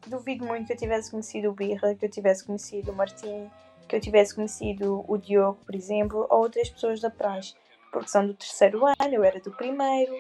duvido 0.07 0.45
muito 0.45 0.67
que 0.67 0.73
eu 0.73 0.77
tivesse 0.77 1.11
conhecido 1.11 1.51
o 1.51 1.53
Birra, 1.53 1.95
que 1.95 2.05
eu 2.05 2.11
tivesse 2.11 2.45
conhecido 2.45 2.93
o 2.93 2.95
Martim, 2.95 3.51
que 3.89 3.97
eu 3.97 4.01
tivesse 4.01 4.35
conhecido 4.35 5.05
o 5.09 5.17
Diogo, 5.17 5.59
por 5.65 5.75
exemplo, 5.75 6.27
ou 6.31 6.41
outras 6.41 6.69
pessoas 6.69 7.01
da 7.01 7.11
praxe, 7.11 7.55
porque 7.91 8.09
são 8.09 8.27
do 8.27 8.35
terceiro 8.35 8.85
ano, 8.87 9.15
eu 9.15 9.25
era 9.25 9.41
do 9.41 9.51
primeiro, 9.51 10.13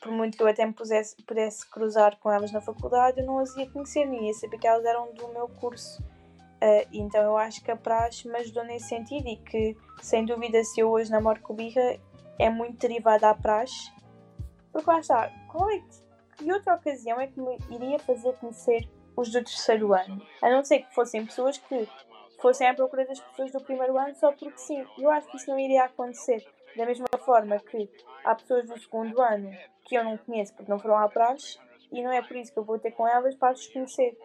por 0.00 0.12
muito 0.12 0.36
que 0.36 0.42
eu 0.42 0.46
até 0.46 0.64
me 0.64 0.72
pusesse, 0.72 1.16
pudesse 1.26 1.68
cruzar 1.68 2.18
com 2.18 2.30
elas 2.30 2.50
na 2.52 2.60
faculdade, 2.60 3.20
eu 3.20 3.26
não 3.26 3.38
as 3.38 3.54
ia 3.56 3.68
conhecer, 3.68 4.06
nem 4.06 4.28
ia 4.28 4.34
saber 4.34 4.58
que 4.58 4.66
elas 4.66 4.84
eram 4.84 5.12
do 5.12 5.28
meu 5.28 5.48
curso. 5.48 6.02
Uh, 6.62 6.86
então 6.92 7.22
eu 7.22 7.36
acho 7.38 7.62
que 7.64 7.70
a 7.70 7.76
praxe 7.76 8.28
me 8.28 8.36
ajudou 8.38 8.64
nesse 8.64 8.88
sentido 8.88 9.26
e 9.26 9.36
que, 9.36 9.76
sem 10.02 10.26
dúvida, 10.26 10.62
se 10.62 10.80
eu 10.80 10.90
hoje 10.90 11.10
namoro 11.10 11.40
com 11.40 11.54
o 11.54 11.56
Birra, 11.56 11.98
é 12.38 12.50
muito 12.50 12.78
derivada 12.78 13.30
à 13.30 13.34
praxe. 13.34 13.90
Porque 14.72 14.90
lá 14.90 15.00
está, 15.00 15.30
qual 15.50 15.70
é 15.70 15.78
que, 15.78 16.44
que 16.44 16.52
outra 16.52 16.74
ocasião 16.74 17.20
é 17.20 17.26
que 17.26 17.40
me 17.40 17.58
iria 17.70 17.98
fazer 17.98 18.34
conhecer 18.34 18.88
os 19.16 19.30
do 19.30 19.42
terceiro 19.42 19.94
ano? 19.94 20.20
A 20.42 20.50
não 20.50 20.64
ser 20.64 20.80
que 20.80 20.94
fossem 20.94 21.24
pessoas 21.24 21.58
que 21.58 21.88
fossem 22.40 22.66
à 22.66 22.74
procura 22.74 23.06
das 23.06 23.20
pessoas 23.20 23.52
do 23.52 23.60
primeiro 23.60 23.96
ano 23.96 24.14
só 24.14 24.32
porque 24.32 24.58
sim. 24.58 24.84
Eu 24.98 25.10
acho 25.10 25.28
que 25.28 25.36
isso 25.36 25.50
não 25.50 25.58
iria 25.58 25.84
acontecer. 25.84 26.44
Da 26.76 26.86
mesma 26.86 27.06
forma 27.24 27.58
que 27.58 27.90
há 28.24 28.34
pessoas 28.34 28.68
do 28.68 28.78
segundo 28.78 29.20
ano 29.20 29.50
que 29.84 29.96
eu 29.96 30.04
não 30.04 30.16
conheço 30.16 30.54
porque 30.54 30.70
não 30.70 30.78
foram 30.78 30.98
à 30.98 31.08
praxe 31.08 31.58
e 31.92 32.02
não 32.02 32.12
é 32.12 32.22
por 32.22 32.36
isso 32.36 32.52
que 32.52 32.58
eu 32.58 32.64
vou 32.64 32.78
ter 32.78 32.92
com 32.92 33.06
elas 33.06 33.34
para 33.34 33.50
as 33.50 33.66
conhecer. 33.66 34.16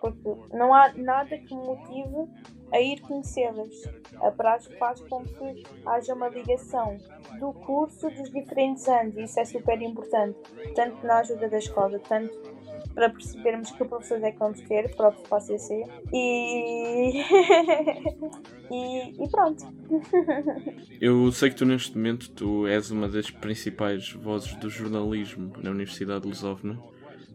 Porque 0.00 0.34
não 0.52 0.74
há 0.74 0.92
nada 0.94 1.36
que 1.38 1.54
me 1.54 1.64
motive 1.64 2.30
a 2.72 2.80
ir 2.80 3.00
conhecê-las. 3.00 3.74
A 4.20 4.30
praxe 4.30 4.74
faz 4.78 5.00
com 5.02 5.24
que 5.24 5.64
haja 5.86 6.14
uma 6.14 6.28
ligação 6.28 6.98
do 7.38 7.52
curso 7.52 8.08
dos 8.10 8.30
diferentes 8.30 8.88
anos 8.88 9.16
isso 9.16 9.38
é 9.38 9.44
super 9.44 9.80
importante, 9.82 10.38
tanto 10.74 11.04
na 11.06 11.18
ajuda 11.18 11.48
da 11.48 11.58
escola, 11.58 11.98
tanto 12.08 12.56
para 12.94 13.10
percebermos 13.10 13.70
que 13.70 13.84
professores 13.84 14.24
é 14.24 14.32
que 14.32 14.38
vamos 14.38 14.60
ter, 14.62 14.96
próprio 14.96 15.22
para 15.28 15.36
a 15.36 15.40
CC. 15.40 15.84
E... 16.14 17.20
e, 18.72 19.22
e 19.22 19.30
pronto. 19.30 19.66
Eu 20.98 21.30
sei 21.30 21.50
que 21.50 21.56
tu 21.56 21.66
neste 21.66 21.94
momento 21.94 22.30
tu 22.30 22.66
és 22.66 22.90
uma 22.90 23.06
das 23.06 23.30
principais 23.30 24.12
vozes 24.12 24.54
do 24.54 24.70
jornalismo 24.70 25.52
na 25.62 25.70
Universidade 25.70 26.22
de 26.22 26.28
Lusófona 26.28 26.80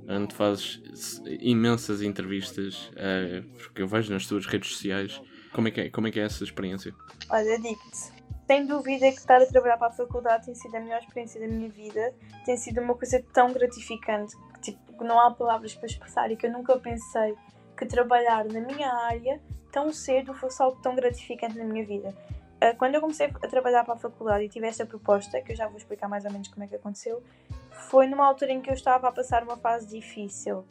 onde 0.07 0.33
fazes 0.33 1.21
imensas 1.39 2.01
entrevistas, 2.01 2.89
uh, 2.89 3.47
porque 3.57 3.81
eu 3.81 3.87
vejo 3.87 4.11
nas 4.13 4.25
tuas 4.25 4.45
redes 4.45 4.71
sociais. 4.73 5.21
Como 5.53 5.67
é 5.67 5.71
que 5.71 5.81
é, 5.81 5.89
como 5.89 6.07
é, 6.07 6.11
que 6.11 6.19
é 6.19 6.23
essa 6.23 6.43
experiência? 6.43 6.93
Olha, 7.29 7.59
digo-te, 7.59 8.11
sem 8.47 8.65
dúvida 8.65 9.11
que 9.11 9.17
estar 9.17 9.41
a 9.41 9.45
trabalhar 9.45 9.77
para 9.77 9.87
a 9.87 9.91
faculdade 9.91 10.45
tem 10.45 10.55
sido 10.55 10.75
a 10.75 10.79
melhor 10.79 10.99
experiência 10.99 11.39
da 11.41 11.47
minha 11.47 11.69
vida, 11.69 12.13
tem 12.45 12.57
sido 12.57 12.81
uma 12.81 12.95
coisa 12.95 13.23
tão 13.33 13.51
gratificante 13.51 14.35
tipo, 14.61 15.03
não 15.03 15.19
há 15.19 15.31
palavras 15.31 15.73
para 15.73 15.87
expressar 15.87 16.31
e 16.31 16.37
que 16.37 16.45
eu 16.45 16.51
nunca 16.51 16.77
pensei 16.77 17.35
que 17.75 17.85
trabalhar 17.85 18.45
na 18.45 18.61
minha 18.61 18.93
área 18.93 19.41
tão 19.71 19.91
cedo 19.91 20.33
fosse 20.33 20.61
algo 20.61 20.79
tão 20.81 20.95
gratificante 20.95 21.57
na 21.57 21.63
minha 21.63 21.85
vida. 21.85 22.15
Ah, 22.61 22.75
quando 22.77 22.93
eu 22.93 23.01
comecei 23.01 23.25
a 23.27 23.47
trabalhar 23.47 23.83
para 23.83 23.95
a 23.95 23.97
faculdade 23.97 24.45
e 24.45 24.49
tive 24.49 24.67
esta 24.67 24.85
proposta, 24.85 25.41
que 25.41 25.51
eu 25.51 25.55
já 25.55 25.67
vou 25.67 25.77
explicar 25.77 26.07
mais 26.07 26.23
ou 26.25 26.31
menos 26.31 26.47
como 26.47 26.63
é 26.63 26.67
que 26.67 26.75
aconteceu, 26.75 27.23
foi 27.71 28.05
numa 28.05 28.25
altura 28.25 28.51
em 28.51 28.61
que 28.61 28.69
eu 28.69 28.75
estava 28.75 29.07
a 29.07 29.11
passar 29.11 29.41
uma 29.43 29.57
fase 29.57 29.87
difícil, 29.87 30.63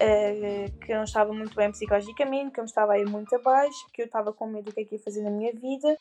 ah, 0.00 0.70
que 0.84 0.92
eu 0.92 0.96
não 0.96 1.04
estava 1.04 1.32
muito 1.32 1.54
bem 1.54 1.70
psicologicamente, 1.70 2.50
que 2.50 2.60
eu 2.60 2.64
estava 2.64 2.94
a 2.94 2.98
ir 2.98 3.08
muito 3.08 3.32
abaixo, 3.36 3.86
que 3.92 4.02
eu 4.02 4.06
estava 4.06 4.32
com 4.32 4.48
medo 4.48 4.64
do 4.64 4.72
que 4.72 4.80
é 4.80 4.84
que 4.84 4.96
ia 4.96 5.00
fazer 5.00 5.22
na 5.22 5.30
minha 5.30 5.52
vida, 5.52 5.96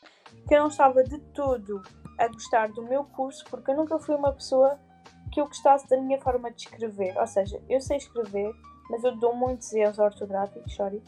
que 0.47 0.55
eu 0.55 0.59
não 0.59 0.69
estava 0.69 1.03
de 1.03 1.19
todo 1.33 1.83
a 2.17 2.27
gostar 2.27 2.69
do 2.69 2.81
meu 2.81 3.03
curso, 3.03 3.45
porque 3.47 3.69
eu 3.69 3.75
nunca 3.75 3.99
fui 3.99 4.15
uma 4.15 4.33
pessoa 4.33 4.79
que 5.31 5.39
eu 5.39 5.45
gostasse 5.45 5.87
da 5.87 5.97
minha 5.97 6.19
forma 6.19 6.49
de 6.49 6.61
escrever. 6.61 7.15
Ou 7.15 7.27
seja, 7.27 7.61
eu 7.69 7.79
sei 7.79 7.97
escrever, 7.97 8.51
mas 8.89 9.03
eu 9.03 9.15
dou 9.15 9.35
muitos 9.35 9.71
erros 9.73 9.99
ortográficos, 9.99 10.73
sorry. 10.73 11.03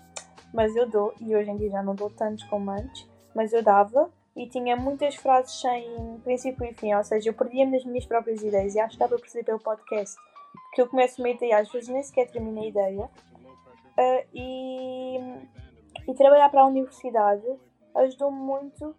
Mas 0.54 0.76
eu 0.76 0.88
dou, 0.88 1.15
e 1.20 1.36
hoje 1.36 1.50
em 1.50 1.58
dia 1.58 1.72
já 1.72 1.82
não 1.82 1.96
dou 1.96 2.12
tantos 2.12 2.44
como 2.46 2.70
antes, 2.70 3.08
mas 3.34 3.54
eu 3.54 3.63
dava 3.63 4.12
e 4.36 4.48
tinha 4.48 4.76
muitas 4.76 5.15
frases 5.15 5.60
sem 5.60 6.20
princípio 6.24 6.65
e 6.65 6.74
fim, 6.74 6.94
ou 6.94 7.04
seja, 7.04 7.30
eu 7.30 7.34
perdia-me 7.34 7.74
nas 7.74 7.86
minhas 7.86 8.06
próprias 8.06 8.42
ideias 8.42 8.76
e 8.76 8.80
acho 8.80 8.94
que 8.94 9.00
dá 9.00 9.08
para 9.08 9.20
perceber 9.20 9.44
pelo 9.44 9.60
podcast 9.60 10.15
que 10.74 10.82
eu 10.82 10.88
começo 10.88 11.22
uma 11.22 11.30
ideia, 11.30 11.60
às 11.60 11.72
vezes 11.72 11.89
nem 11.89 12.04
sequer 12.04 12.30
termino 12.32 12.62
a 12.62 12.65
ideia. 12.65 13.10
Uh, 13.98 14.28
e, 14.34 15.18
e 16.08 16.13
trabalhar 16.15 16.50
para 16.50 16.62
a 16.62 16.68
universidade 16.68 17.46
ajudou-me 17.96 18.38
muito 18.38 18.96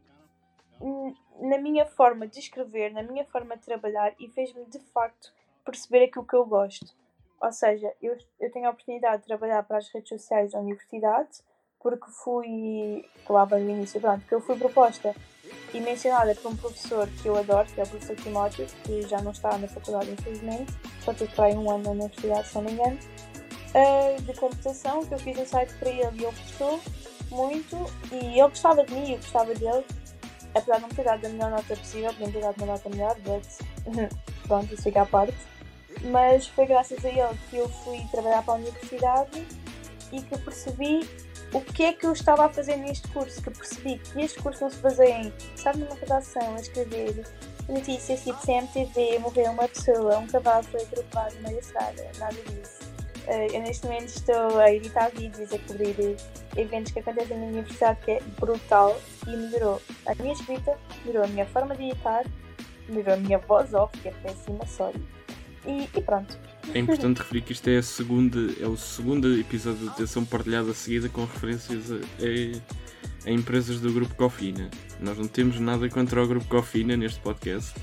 na 1.40 1.59
minha 1.59 1.87
forma 1.87 2.27
de 2.27 2.38
escrever, 2.38 2.93
na 2.93 3.03
minha 3.03 3.25
forma 3.27 3.57
de 3.57 3.64
trabalhar 3.64 4.14
e 4.19 4.29
fez-me 4.29 4.64
de 4.66 4.79
facto 4.79 5.33
perceber 5.64 6.05
aquilo 6.05 6.27
que 6.27 6.35
eu 6.35 6.45
gosto. 6.45 6.95
Ou 7.40 7.53
seja, 7.53 7.93
eu, 8.03 8.16
eu 8.38 8.51
tenho 8.51 8.66
a 8.66 8.71
oportunidade 8.71 9.23
de 9.23 9.29
trabalhar 9.29 9.62
para 9.62 9.79
as 9.79 9.88
redes 9.88 10.09
sociais 10.09 10.53
da 10.53 10.61
universidade 10.61 11.43
porque 11.83 12.07
fui, 12.11 13.09
falava 13.27 13.59
no 13.59 13.71
início, 13.71 14.01
pronto, 14.01 14.27
que 14.27 14.35
eu 14.35 14.40
fui 14.40 14.57
proposta 14.57 15.14
e 15.73 15.81
mencionada 15.81 16.35
por 16.35 16.53
um 16.53 16.57
professor 16.57 17.09
que 17.23 17.29
eu 17.29 17.37
adoro, 17.37 17.66
que 17.69 17.81
é 17.81 17.85
o 17.85 17.88
professor 17.88 18.16
Timóteo, 18.16 18.66
que 18.85 19.03
já 19.03 19.21
não 19.23 19.33
está 19.33 19.57
na 19.57 19.69
faculdade 19.69 20.11
infelizmente, 20.11 20.73
só 21.05 21.12
teve 21.14 21.35
para 21.35 21.55
um 21.55 21.71
ano 21.71 21.85
na 21.85 21.90
universidade, 21.90 22.49
se 22.49 22.55
não 22.57 22.62
me 22.62 22.73
engano, 22.73 22.99
uh, 23.75 24.23
de 24.23 24.35
computação, 24.35 25.05
que 25.05 25.14
eu 25.14 25.19
fiz 25.19 25.38
um 25.38 25.47
site 25.47 25.73
para 25.75 25.88
ele 25.88 26.01
e 26.01 26.25
ele 26.25 26.37
gostou 26.37 26.81
muito 27.31 27.77
e 28.12 28.38
ele 28.38 28.49
gostava 28.49 28.85
de 28.85 28.93
mim, 28.93 29.12
eu 29.12 29.16
gostava 29.19 29.55
dele 29.55 29.85
apesar 30.55 30.77
de 30.77 30.83
não 30.83 30.88
ter 30.88 31.05
dado 31.05 31.25
a 31.25 31.29
melhor 31.29 31.51
nota 31.51 31.77
possível, 31.77 32.12
podia 32.12 32.33
ter 32.33 32.40
dado 32.40 32.57
uma 32.59 32.66
nota 32.66 32.88
melhor, 32.88 33.16
mas 33.27 33.59
pronto, 34.47 34.75
isso 34.75 34.83
fica 34.83 35.03
à 35.03 35.07
parte. 35.07 35.37
Mas 36.11 36.47
foi 36.49 36.66
graças 36.66 37.05
a 37.05 37.09
ele 37.09 37.38
que 37.49 37.57
eu 37.57 37.69
fui 37.69 37.99
trabalhar 38.11 38.43
para 38.43 38.55
a 38.55 38.57
universidade 38.57 39.47
e 40.12 40.23
que 40.23 40.38
percebi 40.38 41.09
o 41.52 41.60
que 41.60 41.84
é 41.84 41.92
que 41.92 42.06
eu 42.06 42.12
estava 42.12 42.46
a 42.46 42.48
fazer 42.48 42.76
neste 42.76 43.08
curso, 43.08 43.42
que 43.42 43.50
percebi 43.50 43.98
que 43.98 44.20
este 44.20 44.40
curso 44.40 44.62
não 44.62 44.70
se 44.70 44.78
baseia 44.78 45.22
em 45.22 45.32
estar 45.54 45.76
numa 45.76 45.94
redação, 45.94 46.54
a 46.54 46.60
escrever 46.60 47.24
notícias 47.68 48.22
tipo 48.22 48.38
CMTV, 48.44 49.18
morrer 49.18 49.48
uma 49.48 49.66
pessoa, 49.68 50.18
um 50.18 50.26
cavalo 50.26 50.62
foi 50.64 50.82
atropelado 50.82 51.34
na 51.42 51.52
estrada, 51.52 52.10
nada 52.18 52.34
disso. 52.34 52.90
Eh, 53.26 53.48
eu 53.52 53.60
neste 53.60 53.86
momento 53.86 54.08
estou 54.08 54.58
a 54.58 54.72
editar 54.72 55.10
vídeos, 55.10 55.52
a 55.52 55.58
cobrir 55.60 56.16
eventos 56.56 56.92
que 56.92 56.98
acontecem 56.98 57.38
na 57.38 57.46
universidade 57.46 58.00
que 58.04 58.12
é 58.12 58.20
brutal 58.38 58.96
e 59.26 59.36
melhorou 59.36 59.80
a 60.06 60.14
minha 60.16 60.32
escrita, 60.32 60.76
melhorou 61.04 61.24
a 61.24 61.28
minha 61.28 61.46
forma 61.46 61.76
de 61.76 61.84
editar, 61.84 62.24
melhorou 62.88 63.14
a 63.14 63.16
minha 63.16 63.38
voz 63.38 63.72
off, 63.74 63.96
que 63.98 64.08
é 64.08 64.12
péssima, 64.22 64.66
sorry. 64.66 65.00
E, 65.66 65.88
e 65.94 66.00
pronto. 66.00 66.38
É 66.74 66.78
importante 66.78 67.18
referir 67.18 67.42
que 67.42 67.52
isto 67.52 67.68
é, 67.68 67.78
a 67.78 67.83
segunda, 67.83 68.38
é 68.61 68.66
o 68.66 68.76
segundo 68.76 69.38
episódio 69.38 69.80
de 69.80 69.88
atenção 69.88 70.24
partilhada 70.24 70.72
seguida 70.72 71.09
com 71.09 71.24
referências 71.24 71.90
a, 71.90 73.26
a, 73.26 73.30
empresas 73.30 73.80
do 73.80 73.92
Grupo 73.92 74.14
Cofina. 74.14 74.70
Nós 75.00 75.18
não 75.18 75.26
temos 75.26 75.59
nada 75.59 75.88
contra 75.88 76.22
o 76.22 76.28
Grupo 76.28 76.46
Cofina 76.46 76.96
neste 76.96 77.18
podcast. 77.20 77.74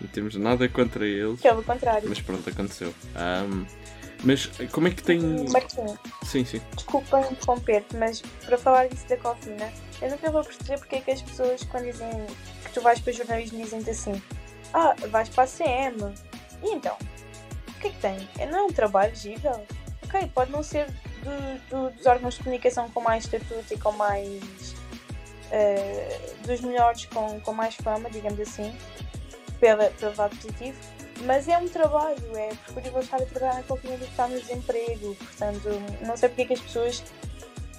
Não 0.00 0.08
temos 0.08 0.36
nada 0.36 0.68
contra 0.68 1.06
eles. 1.06 1.40
Que 1.40 1.48
é 1.48 1.52
o 1.52 1.62
contrário. 1.62 2.08
Mas 2.08 2.20
pronto, 2.20 2.48
aconteceu. 2.48 2.94
Um, 3.16 3.66
Mas 4.24 4.50
como 4.72 4.88
é 4.88 4.90
que 4.90 5.02
tem. 5.02 5.20
Martim, 5.50 5.96
Sim, 6.24 6.44
sim. 6.44 6.60
desculpa 6.74 7.20
interromper-te, 7.30 7.96
mas 7.96 8.22
para 8.44 8.56
falar 8.58 8.88
disso 8.88 9.08
da 9.08 9.16
cofina, 9.16 9.70
eu 10.00 10.10
nunca 10.10 10.30
vou 10.30 10.42
perceber 10.42 10.78
porque 10.78 10.96
é 10.96 11.00
que 11.00 11.10
as 11.10 11.22
pessoas, 11.22 11.62
quando 11.64 11.84
dizem 11.84 12.10
que 12.64 12.72
tu 12.72 12.80
vais 12.80 13.00
para 13.00 13.12
jornalismo, 13.12 13.62
dizem-te 13.62 13.90
assim: 13.90 14.22
Ah, 14.72 14.94
vais 15.10 15.28
para 15.28 15.44
a 15.44 15.46
CM. 15.46 16.14
E 16.62 16.70
então? 16.70 16.96
O 17.78 17.80
que 17.80 17.86
é 17.86 17.90
que 17.90 17.98
tem? 18.00 18.28
É, 18.38 18.46
Não 18.46 18.58
é 18.58 18.62
um 18.64 18.72
trabalho 18.72 19.14
gível? 19.14 19.64
Ok, 20.04 20.30
pode 20.34 20.50
não 20.50 20.62
ser 20.62 20.86
do- 21.22 21.68
do- 21.70 21.90
dos 21.96 22.06
órgãos 22.06 22.34
de 22.34 22.40
comunicação 22.42 22.90
com 22.90 23.00
mais 23.00 23.24
estatuto 23.24 23.72
e 23.72 23.78
com 23.78 23.92
mais. 23.92 24.74
eh, 25.50 26.18
dos 26.46 26.60
melhores 26.60 27.06
com, 27.06 27.40
com 27.40 27.54
mais 27.54 27.74
fama, 27.76 28.10
digamos 28.10 28.38
assim, 28.40 28.76
pela, 29.58 29.86
pelo 29.92 30.14
lado 30.14 30.36
positivo, 30.36 30.78
mas 31.24 31.48
é 31.48 31.56
um 31.56 31.66
trabalho, 31.66 32.36
é 32.36 32.48
preferível 32.66 33.00
estar 33.00 33.16
a 33.16 33.24
trabalhar 33.24 33.54
na 33.54 33.62
cofina 33.62 33.96
do 33.96 34.04
que 34.04 34.10
estar 34.10 34.28
no 34.28 34.38
desemprego, 34.38 35.14
portanto, 35.14 35.68
não 36.06 36.18
sei 36.18 36.28
porque 36.28 36.42
é 36.42 36.46
que 36.48 36.52
as 36.52 36.60
pessoas 36.60 37.02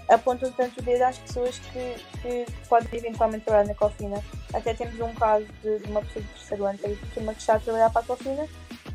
apontam 0.09 0.51
tanto 0.53 0.79
o 0.79 0.83
dedo 0.83 1.03
às 1.03 1.19
pessoas 1.19 1.59
que, 1.59 1.95
que 2.23 2.45
podem 2.67 2.89
eventualmente 2.99 3.45
trabalhar 3.45 3.67
na 3.67 3.75
cofina. 3.75 4.23
Até 4.51 4.73
temos 4.73 4.99
um 4.99 5.13
caso 5.13 5.45
de, 5.61 5.77
de 5.77 5.91
uma 5.91 6.01
pessoa 6.01 6.25
de 6.25 6.31
terceiro 6.33 6.65
ano 6.65 6.79
que 6.79 6.95
que 6.95 7.29
está 7.39 7.53
a 7.55 7.59
trabalhar 7.59 7.91
para 7.91 8.01
a 8.01 8.05
cofina 8.05 8.47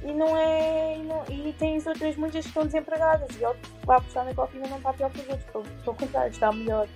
e 0.03 0.13
não 0.13 0.37
é. 0.37 0.99
E, 0.99 1.03
não, 1.03 1.25
e 1.29 1.53
tens 1.59 1.87
outras 1.87 2.17
muitas 2.17 2.45
que 2.45 2.49
estão 2.49 2.67
desempregadas 2.67 3.29
e 3.37 3.45
ele 3.45 3.55
por 3.83 4.03
estar 4.07 4.25
na 4.25 4.35
cofina 4.35 4.69
não 4.69 4.79
está 4.79 4.93
pior 4.93 5.11
que 5.11 5.21
os 5.21 5.29
outros, 5.29 5.51
pelo, 5.51 5.65
pelo 5.65 5.97
contrário, 5.97 6.31
está 6.31 6.53
melhor. 6.53 6.89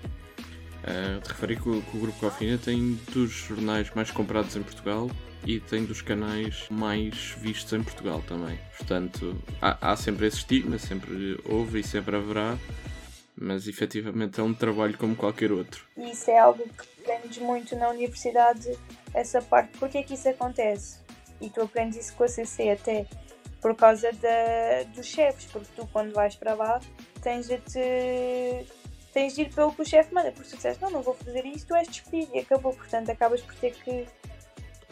Uh, 0.78 1.20
te 1.20 1.28
referi 1.28 1.56
que 1.56 1.68
o, 1.68 1.82
que 1.82 1.96
o 1.96 2.00
Grupo 2.00 2.18
Cofina 2.20 2.56
tem 2.56 2.94
dos 3.12 3.30
jornais 3.30 3.90
mais 3.94 4.10
comprados 4.10 4.54
em 4.54 4.62
Portugal 4.62 5.10
e 5.44 5.58
tem 5.58 5.84
dos 5.84 6.02
canais 6.02 6.66
mais 6.70 7.34
vistos 7.38 7.72
em 7.72 7.82
Portugal 7.82 8.22
também. 8.26 8.58
Portanto, 8.76 9.36
há, 9.60 9.92
há 9.92 9.96
sempre 9.96 10.26
esse 10.26 10.38
estigma, 10.38 10.78
sempre 10.78 11.40
houve 11.44 11.80
e 11.80 11.84
sempre 11.84 12.16
haverá, 12.16 12.56
mas 13.36 13.66
efetivamente 13.66 14.40
é 14.40 14.42
um 14.42 14.54
trabalho 14.54 14.96
como 14.96 15.16
qualquer 15.16 15.50
outro. 15.52 15.84
E 15.96 16.10
isso 16.10 16.30
é 16.30 16.38
algo 16.38 16.62
que 16.62 17.10
aprendes 17.12 17.38
muito 17.38 17.74
na 17.76 17.88
universidade, 17.88 18.78
essa 19.12 19.42
parte. 19.42 19.76
Porquê 19.78 19.98
é 19.98 20.02
que 20.02 20.14
isso 20.14 20.28
acontece? 20.28 21.07
E 21.40 21.50
tu 21.50 21.62
aprendes 21.62 21.98
isso 21.98 22.14
com 22.14 22.24
a 22.24 22.28
CC 22.28 22.70
até 22.70 23.06
por 23.60 23.74
causa 23.74 24.12
da, 24.12 24.84
dos 24.94 25.06
chefes, 25.06 25.46
porque 25.46 25.68
tu 25.74 25.86
quando 25.92 26.12
vais 26.12 26.34
para 26.36 26.54
lá 26.54 26.80
tens 27.22 27.48
de 27.48 27.58
te. 27.58 28.66
tens 29.12 29.34
de 29.34 29.42
ir 29.42 29.54
pelo 29.54 29.72
que 29.72 29.82
o 29.82 29.84
chefe 29.84 30.14
manda, 30.14 30.30
porque 30.30 30.44
se 30.44 30.50
tu 30.50 30.56
disseste 30.56 30.82
não, 30.82 30.90
não 30.90 31.02
vou 31.02 31.14
fazer 31.14 31.44
isto, 31.46 31.68
tu 31.68 31.74
és 31.74 31.88
despedido 31.88 32.34
e 32.34 32.40
acabou, 32.40 32.72
portanto 32.72 33.10
acabas 33.10 33.40
por 33.42 33.54
ter 33.56 33.72
que, 33.72 34.06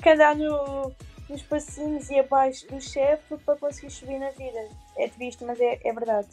que 0.03 0.09
andar 0.09 0.35
no, 0.35 0.93
nos 1.29 1.43
passinhos 1.43 2.11
e 2.11 2.19
abaixo 2.19 2.67
do 2.69 2.81
chefe 2.81 3.37
para 3.39 3.57
conseguir 3.57 3.91
subir 3.91 4.19
na 4.19 4.31
vida. 4.31 4.69
É 4.97 5.09
triste, 5.09 5.45
mas 5.45 5.61
é, 5.61 5.81
é 5.85 5.93
verdade. 5.93 6.29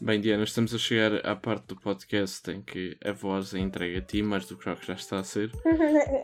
Bem, 0.00 0.20
Diana, 0.20 0.44
estamos 0.44 0.72
a 0.72 0.78
chegar 0.78 1.26
à 1.26 1.34
parte 1.34 1.66
do 1.66 1.76
podcast 1.76 2.48
em 2.52 2.62
que 2.62 2.96
a 3.04 3.10
voz 3.10 3.52
é 3.52 3.58
entregue 3.58 3.98
a 3.98 4.00
ti, 4.00 4.22
mais 4.22 4.46
do 4.46 4.56
que 4.56 4.64
já 4.64 4.94
está 4.94 5.18
a 5.18 5.24
ser. 5.24 5.50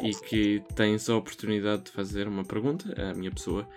e 0.00 0.14
que 0.28 0.62
tens 0.76 1.10
a 1.10 1.16
oportunidade 1.16 1.84
de 1.84 1.90
fazer 1.90 2.28
uma 2.28 2.44
pergunta 2.44 2.94
à 2.96 3.12
minha 3.14 3.32
pessoa. 3.32 3.68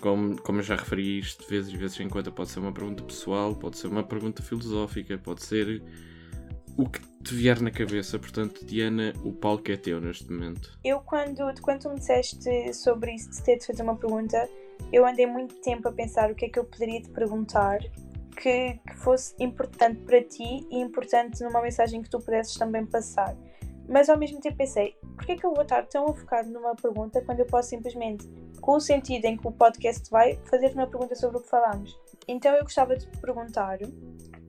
Como, 0.00 0.36
como 0.42 0.58
eu 0.58 0.62
já 0.64 0.74
referi 0.74 1.20
isto 1.20 1.44
de 1.44 1.48
vezes 1.48 1.72
e 1.72 1.76
vezes 1.76 2.00
em 2.00 2.08
quando, 2.08 2.32
pode 2.32 2.50
ser 2.50 2.58
uma 2.58 2.72
pergunta 2.72 3.04
pessoal, 3.04 3.54
pode 3.54 3.78
ser 3.78 3.86
uma 3.86 4.02
pergunta 4.02 4.42
filosófica, 4.42 5.16
pode 5.18 5.44
ser 5.44 5.80
o 6.76 6.88
que 6.88 7.00
te 7.22 7.34
vier 7.34 7.60
na 7.60 7.70
cabeça. 7.70 8.18
Portanto, 8.18 8.66
Diana, 8.66 9.12
o 9.22 9.32
palco 9.32 9.70
é 9.70 9.76
teu 9.76 10.00
neste 10.00 10.28
momento. 10.32 10.76
Eu, 10.82 10.98
quando, 10.98 11.38
quando 11.62 11.82
tu 11.82 11.90
me 11.90 12.00
disseste 12.00 12.74
sobre 12.74 13.14
isso, 13.14 13.30
de 13.30 13.44
ter 13.44 13.58
de 13.58 13.66
fazer 13.66 13.84
uma 13.84 13.96
pergunta, 13.96 14.48
eu 14.92 15.06
andei 15.06 15.26
muito 15.26 15.54
tempo 15.60 15.88
a 15.88 15.92
pensar 15.92 16.32
o 16.32 16.34
que 16.34 16.46
é 16.46 16.48
que 16.48 16.58
eu 16.58 16.64
poderia 16.64 17.00
te 17.00 17.10
perguntar 17.10 17.78
que, 18.34 18.80
que 18.86 18.96
fosse 18.96 19.34
importante 19.38 20.00
para 20.00 20.22
ti 20.22 20.66
e 20.70 20.78
importante 20.78 21.42
numa 21.42 21.62
mensagem 21.62 22.02
que 22.02 22.10
tu 22.10 22.18
pudesses 22.18 22.54
também 22.54 22.84
passar. 22.86 23.36
Mas 23.88 24.08
ao 24.08 24.18
mesmo 24.18 24.40
tempo 24.40 24.56
pensei, 24.56 24.96
porquê 25.16 25.32
é 25.32 25.36
que 25.36 25.44
eu 25.44 25.52
vou 25.52 25.62
estar 25.62 25.86
tão 25.86 26.06
a 26.06 26.14
focar 26.14 26.46
numa 26.46 26.74
pergunta 26.74 27.20
quando 27.22 27.40
eu 27.40 27.46
posso 27.46 27.68
simplesmente, 27.68 28.26
com 28.60 28.76
o 28.76 28.80
sentido 28.80 29.26
em 29.26 29.36
que 29.36 29.46
o 29.46 29.52
podcast 29.52 30.10
vai, 30.10 30.38
fazer-te 30.50 30.74
uma 30.74 30.86
pergunta 30.86 31.14
sobre 31.14 31.38
o 31.38 31.40
que 31.40 31.48
falámos? 31.48 31.98
Então 32.26 32.54
eu 32.54 32.62
gostava 32.62 32.96
de 32.96 33.06
te 33.06 33.18
perguntar 33.18 33.78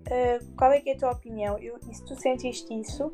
eh, 0.10 0.40
qual 0.58 0.72
é 0.72 0.80
que 0.80 0.90
é 0.90 0.94
a 0.94 0.98
tua 0.98 1.12
opinião 1.12 1.58
eu, 1.58 1.78
e 1.90 1.94
se 1.94 2.06
tu 2.06 2.16
sentiste 2.16 2.74
isso 2.74 3.12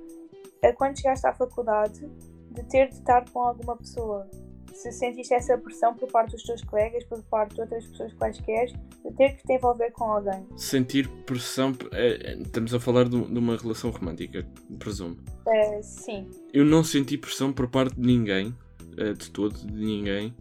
eh, 0.61 0.73
quando 0.73 0.97
chegaste 0.97 1.25
à 1.25 1.33
faculdade 1.33 2.07
de 2.51 2.63
ter 2.63 2.89
de 2.89 2.95
estar 2.95 3.27
com 3.31 3.41
alguma 3.41 3.75
pessoa. 3.77 4.29
Se 4.73 4.91
sentiste 4.91 5.33
essa 5.33 5.57
pressão 5.57 5.93
por 5.93 6.11
parte 6.11 6.31
dos 6.31 6.43
teus 6.43 6.63
colegas, 6.63 7.03
por 7.05 7.21
parte 7.23 7.55
de 7.55 7.61
outras 7.61 7.85
pessoas 7.87 8.13
quaisquer, 8.13 8.67
de 8.67 9.13
ter 9.17 9.35
que 9.35 9.43
te 9.43 9.53
envolver 9.53 9.91
com 9.91 10.05
alguém. 10.05 10.45
Sentir 10.55 11.07
pressão. 11.25 11.73
é, 11.91 12.31
é, 12.31 12.37
estamos 12.37 12.73
a 12.73 12.79
falar 12.79 13.05
de, 13.07 13.21
de 13.21 13.39
uma 13.39 13.57
relação 13.57 13.89
romântica, 13.89 14.47
presumo. 14.79 15.17
Eh, 15.47 15.81
sim. 15.81 16.29
Eu 16.53 16.65
não 16.65 16.83
senti 16.83 17.17
pressão 17.17 17.51
por 17.53 17.67
parte 17.67 17.95
de 17.95 18.05
ninguém, 18.05 18.55
eh, 18.97 19.13
de 19.13 19.29
todo, 19.29 19.55
de 19.55 19.85
ninguém. 19.85 20.33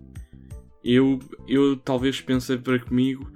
Eu, 0.82 1.18
eu 1.46 1.76
talvez 1.76 2.20
pensei 2.20 2.56
para 2.56 2.78
comigo 2.78 3.30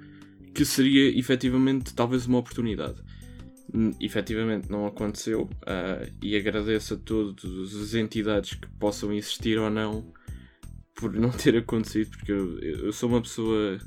que 0.53 0.65
seria 0.65 1.17
efetivamente 1.19 1.93
talvez 1.93 2.25
uma 2.25 2.39
oportunidade. 2.39 3.03
Hum, 3.73 3.91
Efetivamente 3.99 4.71
não 4.71 4.85
aconteceu 4.87 5.49
ah, 5.65 6.07
e 6.21 6.35
agradeço 6.37 6.93
a 6.93 6.97
todas 6.97 7.75
as 7.75 7.93
entidades 7.93 8.53
que 8.53 8.67
possam 8.79 9.11
existir 9.11 9.59
ou 9.59 9.69
não 9.69 10.13
por 10.95 11.13
não 11.13 11.29
ter 11.29 11.57
acontecido, 11.57 12.11
porque 12.17 12.31
eu, 12.31 12.59
eu 12.59 12.93
sou 12.93 13.09
uma 13.09 13.21
pessoa 13.21 13.77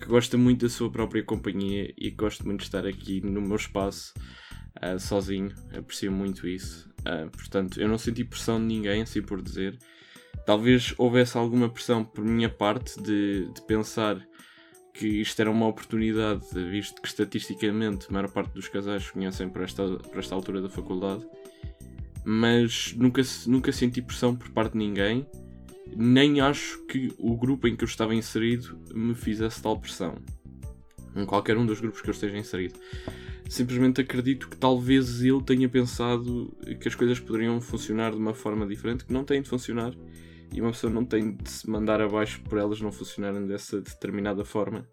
que 0.00 0.06
gosta 0.06 0.36
muito 0.36 0.66
da 0.66 0.70
sua 0.70 0.90
própria 0.90 1.22
companhia 1.22 1.92
e 1.96 2.10
gosto 2.10 2.44
muito 2.44 2.60
de 2.60 2.66
estar 2.66 2.86
aqui 2.86 3.20
no 3.22 3.40
meu 3.40 3.56
espaço 3.56 4.12
ah, 4.80 4.98
sozinho, 4.98 5.52
aprecio 5.76 6.12
muito 6.12 6.46
isso. 6.46 6.88
Ah, 7.04 7.28
portanto, 7.32 7.80
eu 7.80 7.88
não 7.88 7.98
senti 7.98 8.24
pressão 8.24 8.60
de 8.60 8.66
ninguém, 8.66 9.02
assim 9.02 9.22
por 9.22 9.40
dizer. 9.40 9.78
Talvez 10.44 10.94
houvesse 10.98 11.36
alguma 11.36 11.68
pressão 11.68 12.04
por 12.04 12.24
minha 12.24 12.48
parte 12.48 13.00
de, 13.02 13.50
de 13.52 13.62
pensar 13.62 14.20
que 14.92 15.06
isto 15.06 15.40
era 15.40 15.50
uma 15.50 15.66
oportunidade, 15.66 16.44
visto 16.70 17.00
que 17.02 17.08
estatisticamente 17.08 18.06
a 18.08 18.12
maior 18.12 18.30
parte 18.30 18.52
dos 18.52 18.68
casais 18.68 19.10
conhecem 19.10 19.48
por 19.48 19.62
esta, 19.62 19.84
por 19.98 20.18
esta 20.18 20.34
altura 20.34 20.62
da 20.62 20.68
faculdade, 20.68 21.26
mas 22.24 22.94
nunca, 22.96 23.20
nunca 23.46 23.72
senti 23.72 24.00
pressão 24.00 24.34
por 24.34 24.50
parte 24.50 24.72
de 24.72 24.78
ninguém, 24.78 25.26
nem 25.94 26.40
acho 26.40 26.84
que 26.86 27.12
o 27.18 27.36
grupo 27.36 27.68
em 27.68 27.76
que 27.76 27.84
eu 27.84 27.88
estava 27.88 28.14
inserido 28.14 28.78
me 28.94 29.14
fizesse 29.14 29.62
tal 29.62 29.78
pressão. 29.78 30.16
Em 31.14 31.24
qualquer 31.24 31.56
um 31.56 31.64
dos 31.64 31.80
grupos 31.80 32.00
que 32.00 32.08
eu 32.08 32.12
esteja 32.12 32.36
inserido. 32.36 32.78
Simplesmente 33.48 34.00
acredito 34.00 34.48
que 34.48 34.56
talvez 34.56 35.22
ele 35.22 35.42
tenha 35.42 35.68
pensado 35.68 36.54
que 36.80 36.88
as 36.88 36.94
coisas 36.94 37.20
poderiam 37.20 37.60
funcionar 37.60 38.10
de 38.10 38.16
uma 38.16 38.34
forma 38.34 38.66
diferente, 38.66 39.04
que 39.04 39.12
não 39.12 39.24
têm 39.24 39.40
de 39.40 39.48
funcionar, 39.48 39.94
e 40.52 40.60
uma 40.60 40.72
pessoa 40.72 40.92
não 40.92 41.04
tem 41.04 41.36
de 41.36 41.48
se 41.48 41.70
mandar 41.70 42.00
abaixo 42.00 42.42
por 42.42 42.58
elas 42.58 42.80
não 42.80 42.90
funcionarem 42.90 43.46
dessa 43.46 43.80
determinada 43.80 44.44
forma. 44.44 44.86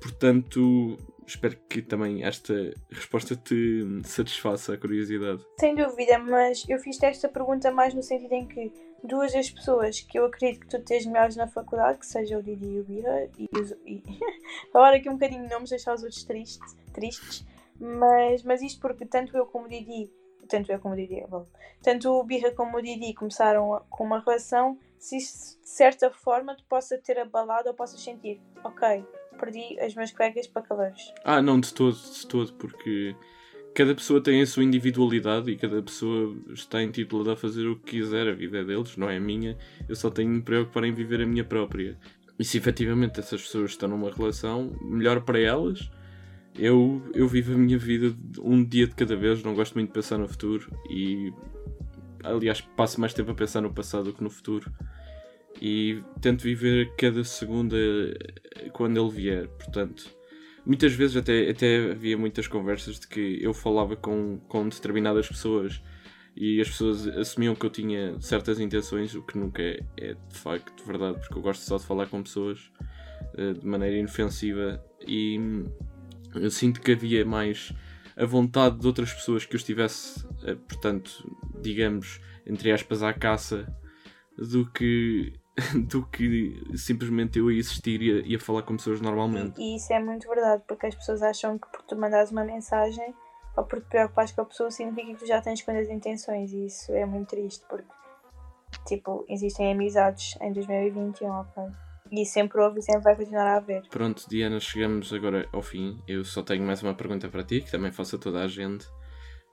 Portanto, 0.00 0.96
espero 1.26 1.56
que 1.68 1.82
também 1.82 2.24
esta 2.24 2.72
resposta 2.90 3.34
te 3.34 3.84
satisfaça 4.04 4.74
a 4.74 4.78
curiosidade. 4.78 5.44
Sem 5.58 5.74
dúvida, 5.74 6.18
mas 6.18 6.64
eu 6.68 6.78
fiz 6.78 7.02
esta 7.02 7.28
pergunta 7.28 7.70
mais 7.70 7.92
no 7.92 8.02
sentido 8.02 8.32
em 8.32 8.46
que 8.46 8.72
duas 9.02 9.32
das 9.32 9.50
pessoas 9.50 10.00
que 10.00 10.18
eu 10.18 10.26
acredito 10.26 10.60
que 10.60 10.68
tu 10.68 10.80
tens 10.82 11.06
melhores 11.06 11.36
na 11.36 11.46
faculdade, 11.46 11.98
que 11.98 12.06
seja 12.06 12.38
o 12.38 12.42
Didi 12.42 12.66
e 12.66 12.80
o 12.80 12.84
Bira, 12.84 13.30
e, 13.38 13.48
e 13.86 14.02
falar 14.72 14.94
aqui 14.94 15.08
um 15.08 15.14
bocadinho 15.14 15.44
de 15.44 15.50
nomes, 15.50 15.70
deixar 15.70 15.94
os 15.94 16.02
outros 16.02 16.24
tristes, 16.24 16.76
tristes 16.92 17.44
mas, 17.80 18.42
mas 18.42 18.60
isto 18.60 18.80
porque 18.80 19.06
tanto 19.06 19.36
eu 19.36 19.46
como 19.46 19.66
o 19.66 19.68
Didi, 19.68 20.10
tanto 20.48 20.72
eu 20.72 20.80
como 20.80 20.94
o 20.94 20.96
Didi, 20.96 21.24
bom, 21.28 21.46
tanto 21.82 22.10
o 22.10 22.24
Birra 22.24 22.50
como 22.50 22.76
o 22.76 22.82
Didi 22.82 23.14
começaram 23.14 23.72
a- 23.74 23.80
com 23.88 24.02
uma 24.04 24.18
relação, 24.18 24.76
se 24.98 25.16
de 25.18 25.24
certa 25.68 26.10
forma 26.10 26.56
te 26.56 26.64
possa 26.64 26.98
ter 26.98 27.18
abalado 27.20 27.68
ou 27.68 27.74
possas 27.74 28.02
sentir, 28.02 28.40
ok, 28.64 29.04
perdi 29.38 29.78
as 29.78 29.94
minhas 29.94 30.10
colegas 30.10 30.48
para 30.48 30.62
caleiros. 30.62 31.14
Ah, 31.24 31.40
não, 31.40 31.60
de 31.60 31.72
todo, 31.72 31.94
de 31.96 32.26
todo, 32.26 32.52
porque 32.54 33.14
cada 33.78 33.94
pessoa 33.94 34.20
tem 34.20 34.42
a 34.42 34.46
sua 34.46 34.64
individualidade 34.64 35.52
e 35.52 35.56
cada 35.56 35.80
pessoa 35.80 36.36
está 36.52 36.82
intitulada 36.82 37.34
a 37.34 37.36
fazer 37.36 37.64
o 37.68 37.76
que 37.76 37.98
quiser, 37.98 38.26
a 38.26 38.32
vida 38.32 38.58
é 38.58 38.64
deles, 38.64 38.96
não 38.96 39.08
é 39.08 39.18
a 39.18 39.20
minha, 39.20 39.56
eu 39.88 39.94
só 39.94 40.10
tenho 40.10 40.32
de 40.32 40.38
me 40.38 40.42
preocupar 40.42 40.82
em 40.82 40.92
viver 40.92 41.20
a 41.20 41.26
minha 41.26 41.44
própria. 41.44 41.96
E 42.36 42.44
se 42.44 42.58
efetivamente 42.58 43.20
essas 43.20 43.40
pessoas 43.40 43.70
estão 43.70 43.88
numa 43.88 44.10
relação, 44.10 44.76
melhor 44.82 45.20
para 45.20 45.38
elas. 45.38 45.88
Eu, 46.56 47.00
eu 47.14 47.28
vivo 47.28 47.54
a 47.54 47.56
minha 47.56 47.78
vida 47.78 48.12
um 48.40 48.64
dia 48.64 48.88
de 48.88 48.96
cada 48.96 49.14
vez, 49.14 49.44
não 49.44 49.54
gosto 49.54 49.74
muito 49.74 49.90
de 49.90 49.94
pensar 49.94 50.18
no 50.18 50.26
futuro 50.26 50.68
e, 50.90 51.32
aliás, 52.24 52.60
passo 52.60 53.00
mais 53.00 53.14
tempo 53.14 53.30
a 53.30 53.34
pensar 53.34 53.60
no 53.60 53.72
passado 53.72 54.06
do 54.06 54.12
que 54.12 54.24
no 54.24 54.30
futuro. 54.30 54.72
E 55.62 56.02
tento 56.20 56.42
viver 56.42 56.96
cada 56.96 57.22
segunda 57.22 57.76
eh, 57.76 58.70
quando 58.72 59.00
ele 59.00 59.10
vier, 59.10 59.46
portanto, 59.46 60.17
muitas 60.68 60.92
vezes 60.92 61.16
até, 61.16 61.48
até 61.48 61.92
havia 61.92 62.18
muitas 62.18 62.46
conversas 62.46 63.00
de 63.00 63.08
que 63.08 63.38
eu 63.42 63.54
falava 63.54 63.96
com, 63.96 64.38
com 64.46 64.68
determinadas 64.68 65.26
pessoas 65.26 65.82
e 66.36 66.60
as 66.60 66.68
pessoas 66.68 67.08
assumiam 67.08 67.54
que 67.54 67.64
eu 67.64 67.70
tinha 67.70 68.20
certas 68.20 68.60
intenções, 68.60 69.14
o 69.14 69.22
que 69.22 69.38
nunca 69.38 69.62
é, 69.62 69.80
é 69.96 70.14
de 70.14 70.38
facto 70.38 70.84
verdade, 70.84 71.18
porque 71.20 71.38
eu 71.38 71.42
gosto 71.42 71.62
só 71.62 71.78
de 71.78 71.84
falar 71.84 72.06
com 72.06 72.22
pessoas 72.22 72.70
eh, 73.38 73.54
de 73.54 73.66
maneira 73.66 73.96
inofensiva 73.96 74.84
e, 75.06 75.40
Eu 76.34 76.50
sinto 76.50 76.82
que 76.82 76.92
havia 76.92 77.24
mais 77.24 77.72
a 78.14 78.26
vontade 78.26 78.78
de 78.78 78.86
outras 78.86 79.12
pessoas 79.12 79.46
que 79.46 79.56
eu 79.56 79.58
estivesse, 79.58 80.22
eh, 80.44 80.54
portanto, 80.54 81.34
digamos, 81.62 82.20
entre 82.46 82.70
aspas, 82.70 83.02
à 83.02 83.14
caça, 83.14 83.66
do 84.36 84.70
que 84.70 85.32
do 85.88 86.06
que 86.06 86.62
simplesmente 86.76 87.38
eu 87.38 87.50
existir 87.50 88.00
e 88.00 88.34
a, 88.34 88.38
falar 88.38 88.62
com 88.62 88.76
pessoas 88.76 89.00
normalmente. 89.00 89.60
E, 89.60 89.72
e 89.72 89.76
isso 89.76 89.92
é 89.92 90.00
muito 90.00 90.28
verdade, 90.28 90.62
porque 90.66 90.86
as 90.86 90.94
pessoas 90.94 91.22
acham 91.22 91.58
que 91.58 91.68
por 91.68 91.82
tu 91.82 91.96
mandares 91.96 92.30
uma 92.30 92.44
mensagem 92.44 93.14
ou 93.56 93.64
por 93.64 93.80
te 93.80 93.88
preocupares 93.88 94.32
com 94.32 94.42
a 94.42 94.44
pessoa 94.44 94.70
significa 94.70 95.12
que 95.12 95.18
tu 95.18 95.26
já 95.26 95.40
tens 95.40 95.62
coisas 95.62 95.88
intenções 95.88 96.52
e 96.52 96.66
isso 96.66 96.92
é 96.92 97.04
muito 97.04 97.28
triste 97.28 97.64
porque 97.68 97.98
tipo, 98.86 99.24
existem 99.28 99.72
amizades 99.72 100.36
em 100.40 100.52
2021, 100.52 101.28
ok? 101.28 101.64
E 102.10 102.24
sempre 102.24 102.60
houve 102.60 102.78
e 102.80 102.82
sempre 102.82 103.02
vai 103.02 103.16
continuar 103.16 103.46
a 103.46 103.56
haver. 103.56 103.82
Pronto, 103.90 104.24
Diana, 104.28 104.58
chegamos 104.58 105.12
agora 105.12 105.46
ao 105.52 105.60
fim. 105.60 106.02
Eu 106.06 106.24
só 106.24 106.42
tenho 106.42 106.64
mais 106.64 106.82
uma 106.82 106.94
pergunta 106.94 107.28
para 107.28 107.44
ti, 107.44 107.60
que 107.60 107.70
também 107.70 107.92
faço 107.92 108.16
a 108.16 108.18
toda 108.18 108.42
a 108.42 108.48
gente. 108.48 108.86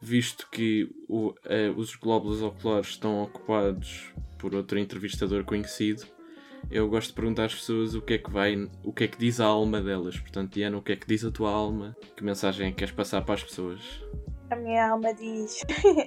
Visto 0.02 0.48
que 0.52 0.90
o, 1.08 1.30
uh, 1.30 1.78
os 1.78 1.96
glóbulos 1.96 2.42
oculares 2.42 2.90
estão 2.90 3.24
ocupados 3.24 4.14
por 4.38 4.54
outro 4.54 4.78
entrevistador 4.78 5.44
conhecido, 5.44 6.06
eu 6.70 6.90
gosto 6.90 7.10
de 7.10 7.14
perguntar 7.14 7.46
às 7.46 7.56
pessoas 7.56 7.94
o 7.94 8.02
que 8.02 8.16
é 8.16 8.18
que 8.18 8.30
vai, 8.30 8.56
o 8.84 8.92
que 8.92 9.04
é 9.04 9.08
que 9.08 9.18
diz 9.18 9.40
a 9.40 9.46
alma 9.46 9.82
delas. 9.82 10.20
Portanto, 10.20 10.54
Diana, 10.54 10.78
o 10.78 10.82
que 10.82 10.94
é 10.94 10.96
que 10.96 11.08
diz 11.08 11.24
a 11.24 11.32
tua 11.32 11.52
alma? 11.52 11.96
Que 12.16 12.24
mensagem 12.24 12.70
é 12.70 12.72
queres 12.72 12.94
passar 12.94 13.24
para 13.24 13.36
as 13.36 13.44
pessoas? 13.44 13.82
A 14.50 14.56
minha 14.56 14.90
alma 14.90 15.14
diz: 15.14 15.62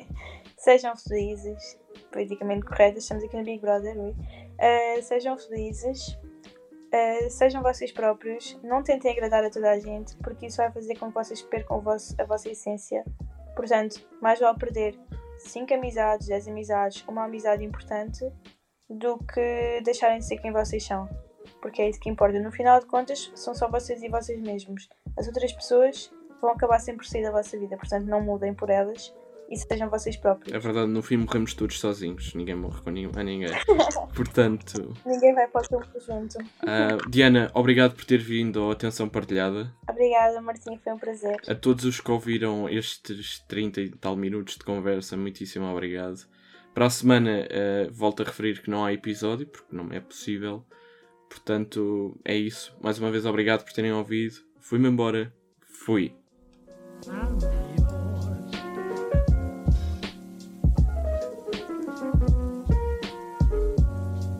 sejam 0.58 0.96
felizes, 0.96 1.78
politicamente 2.12 2.66
corretas, 2.66 3.04
estamos 3.04 3.24
aqui 3.24 3.36
no 3.36 3.44
Big 3.44 3.60
Brother, 3.60 3.96
uh, 3.96 5.02
sejam 5.02 5.38
felizes, 5.38 6.08
uh, 6.08 7.30
sejam 7.30 7.62
vocês 7.62 7.92
próprios, 7.92 8.58
não 8.62 8.82
tentem 8.82 9.12
agradar 9.12 9.44
a 9.44 9.50
toda 9.50 9.70
a 9.70 9.78
gente, 9.78 10.16
porque 10.16 10.46
isso 10.46 10.56
vai 10.56 10.72
fazer 10.72 10.96
com 10.96 11.08
que 11.08 11.14
vocês 11.14 11.42
percam 11.42 11.80
vosso, 11.80 12.14
a 12.20 12.24
vossa 12.24 12.48
essência. 12.48 13.04
Portanto, 13.58 14.00
mais 14.22 14.38
vale 14.38 14.56
perder 14.56 14.96
5 15.36 15.74
amizades, 15.74 16.28
10 16.28 16.46
amizades, 16.46 17.04
uma 17.08 17.24
amizade 17.24 17.64
importante, 17.64 18.24
do 18.88 19.18
que 19.18 19.80
deixarem 19.82 20.20
de 20.20 20.26
ser 20.26 20.38
quem 20.38 20.52
vocês 20.52 20.86
são. 20.86 21.08
Porque 21.60 21.82
é 21.82 21.90
isso 21.90 21.98
que 21.98 22.08
importa. 22.08 22.38
No 22.38 22.52
final 22.52 22.78
de 22.78 22.86
contas, 22.86 23.32
são 23.34 23.56
só 23.56 23.68
vocês 23.68 24.00
e 24.00 24.08
vocês 24.08 24.40
mesmos. 24.40 24.88
As 25.18 25.26
outras 25.26 25.52
pessoas 25.52 26.08
vão 26.40 26.52
acabar 26.52 26.78
sempre 26.78 27.04
por 27.04 27.10
sair 27.10 27.24
da 27.24 27.32
vossa 27.32 27.58
vida, 27.58 27.76
portanto, 27.76 28.06
não 28.06 28.20
mudem 28.20 28.54
por 28.54 28.70
elas 28.70 29.12
e 29.48 29.56
sejam 29.56 29.88
vocês 29.88 30.16
próprios. 30.16 30.54
É 30.54 30.58
verdade, 30.58 30.90
no 30.90 31.02
fim 31.02 31.16
morremos 31.16 31.54
todos 31.54 31.80
sozinhos, 31.80 32.34
ninguém 32.34 32.54
morre 32.54 32.80
com 32.82 32.90
ninguém, 32.90 33.10
a 33.20 33.24
ninguém. 33.24 33.50
Portanto. 34.14 34.94
ninguém 35.06 35.34
vai 35.34 35.48
para 35.48 35.62
o 35.62 35.68
campo 35.68 36.00
junto. 36.00 36.38
Uh, 36.38 37.08
Diana, 37.08 37.50
obrigado 37.54 37.94
por 37.94 38.04
ter 38.04 38.18
vindo 38.18 38.60
ao 38.60 38.70
Atenção 38.70 39.08
Partilhada. 39.08 39.72
Obrigada, 39.88 40.40
Martim, 40.42 40.76
foi 40.78 40.92
um 40.92 40.98
prazer. 40.98 41.40
A 41.48 41.54
todos 41.54 41.84
os 41.84 42.00
que 42.00 42.10
ouviram 42.10 42.68
estes 42.68 43.40
30 43.48 43.80
e 43.80 43.90
tal 43.90 44.16
minutos 44.16 44.56
de 44.56 44.64
conversa, 44.64 45.16
muitíssimo 45.16 45.66
obrigado. 45.66 46.18
Para 46.74 46.86
a 46.86 46.90
semana, 46.90 47.48
uh, 47.50 47.92
volto 47.92 48.22
a 48.22 48.26
referir 48.26 48.62
que 48.62 48.70
não 48.70 48.84
há 48.84 48.92
episódio, 48.92 49.46
porque 49.46 49.74
não 49.74 49.90
é 49.90 50.00
possível. 50.00 50.64
Portanto, 51.28 52.18
é 52.24 52.36
isso. 52.36 52.76
Mais 52.80 52.98
uma 52.98 53.10
vez, 53.10 53.26
obrigado 53.26 53.64
por 53.64 53.72
terem 53.72 53.92
ouvido. 53.92 54.36
Fui-me 54.60 54.88
embora. 54.88 55.32
Fui. 55.60 56.14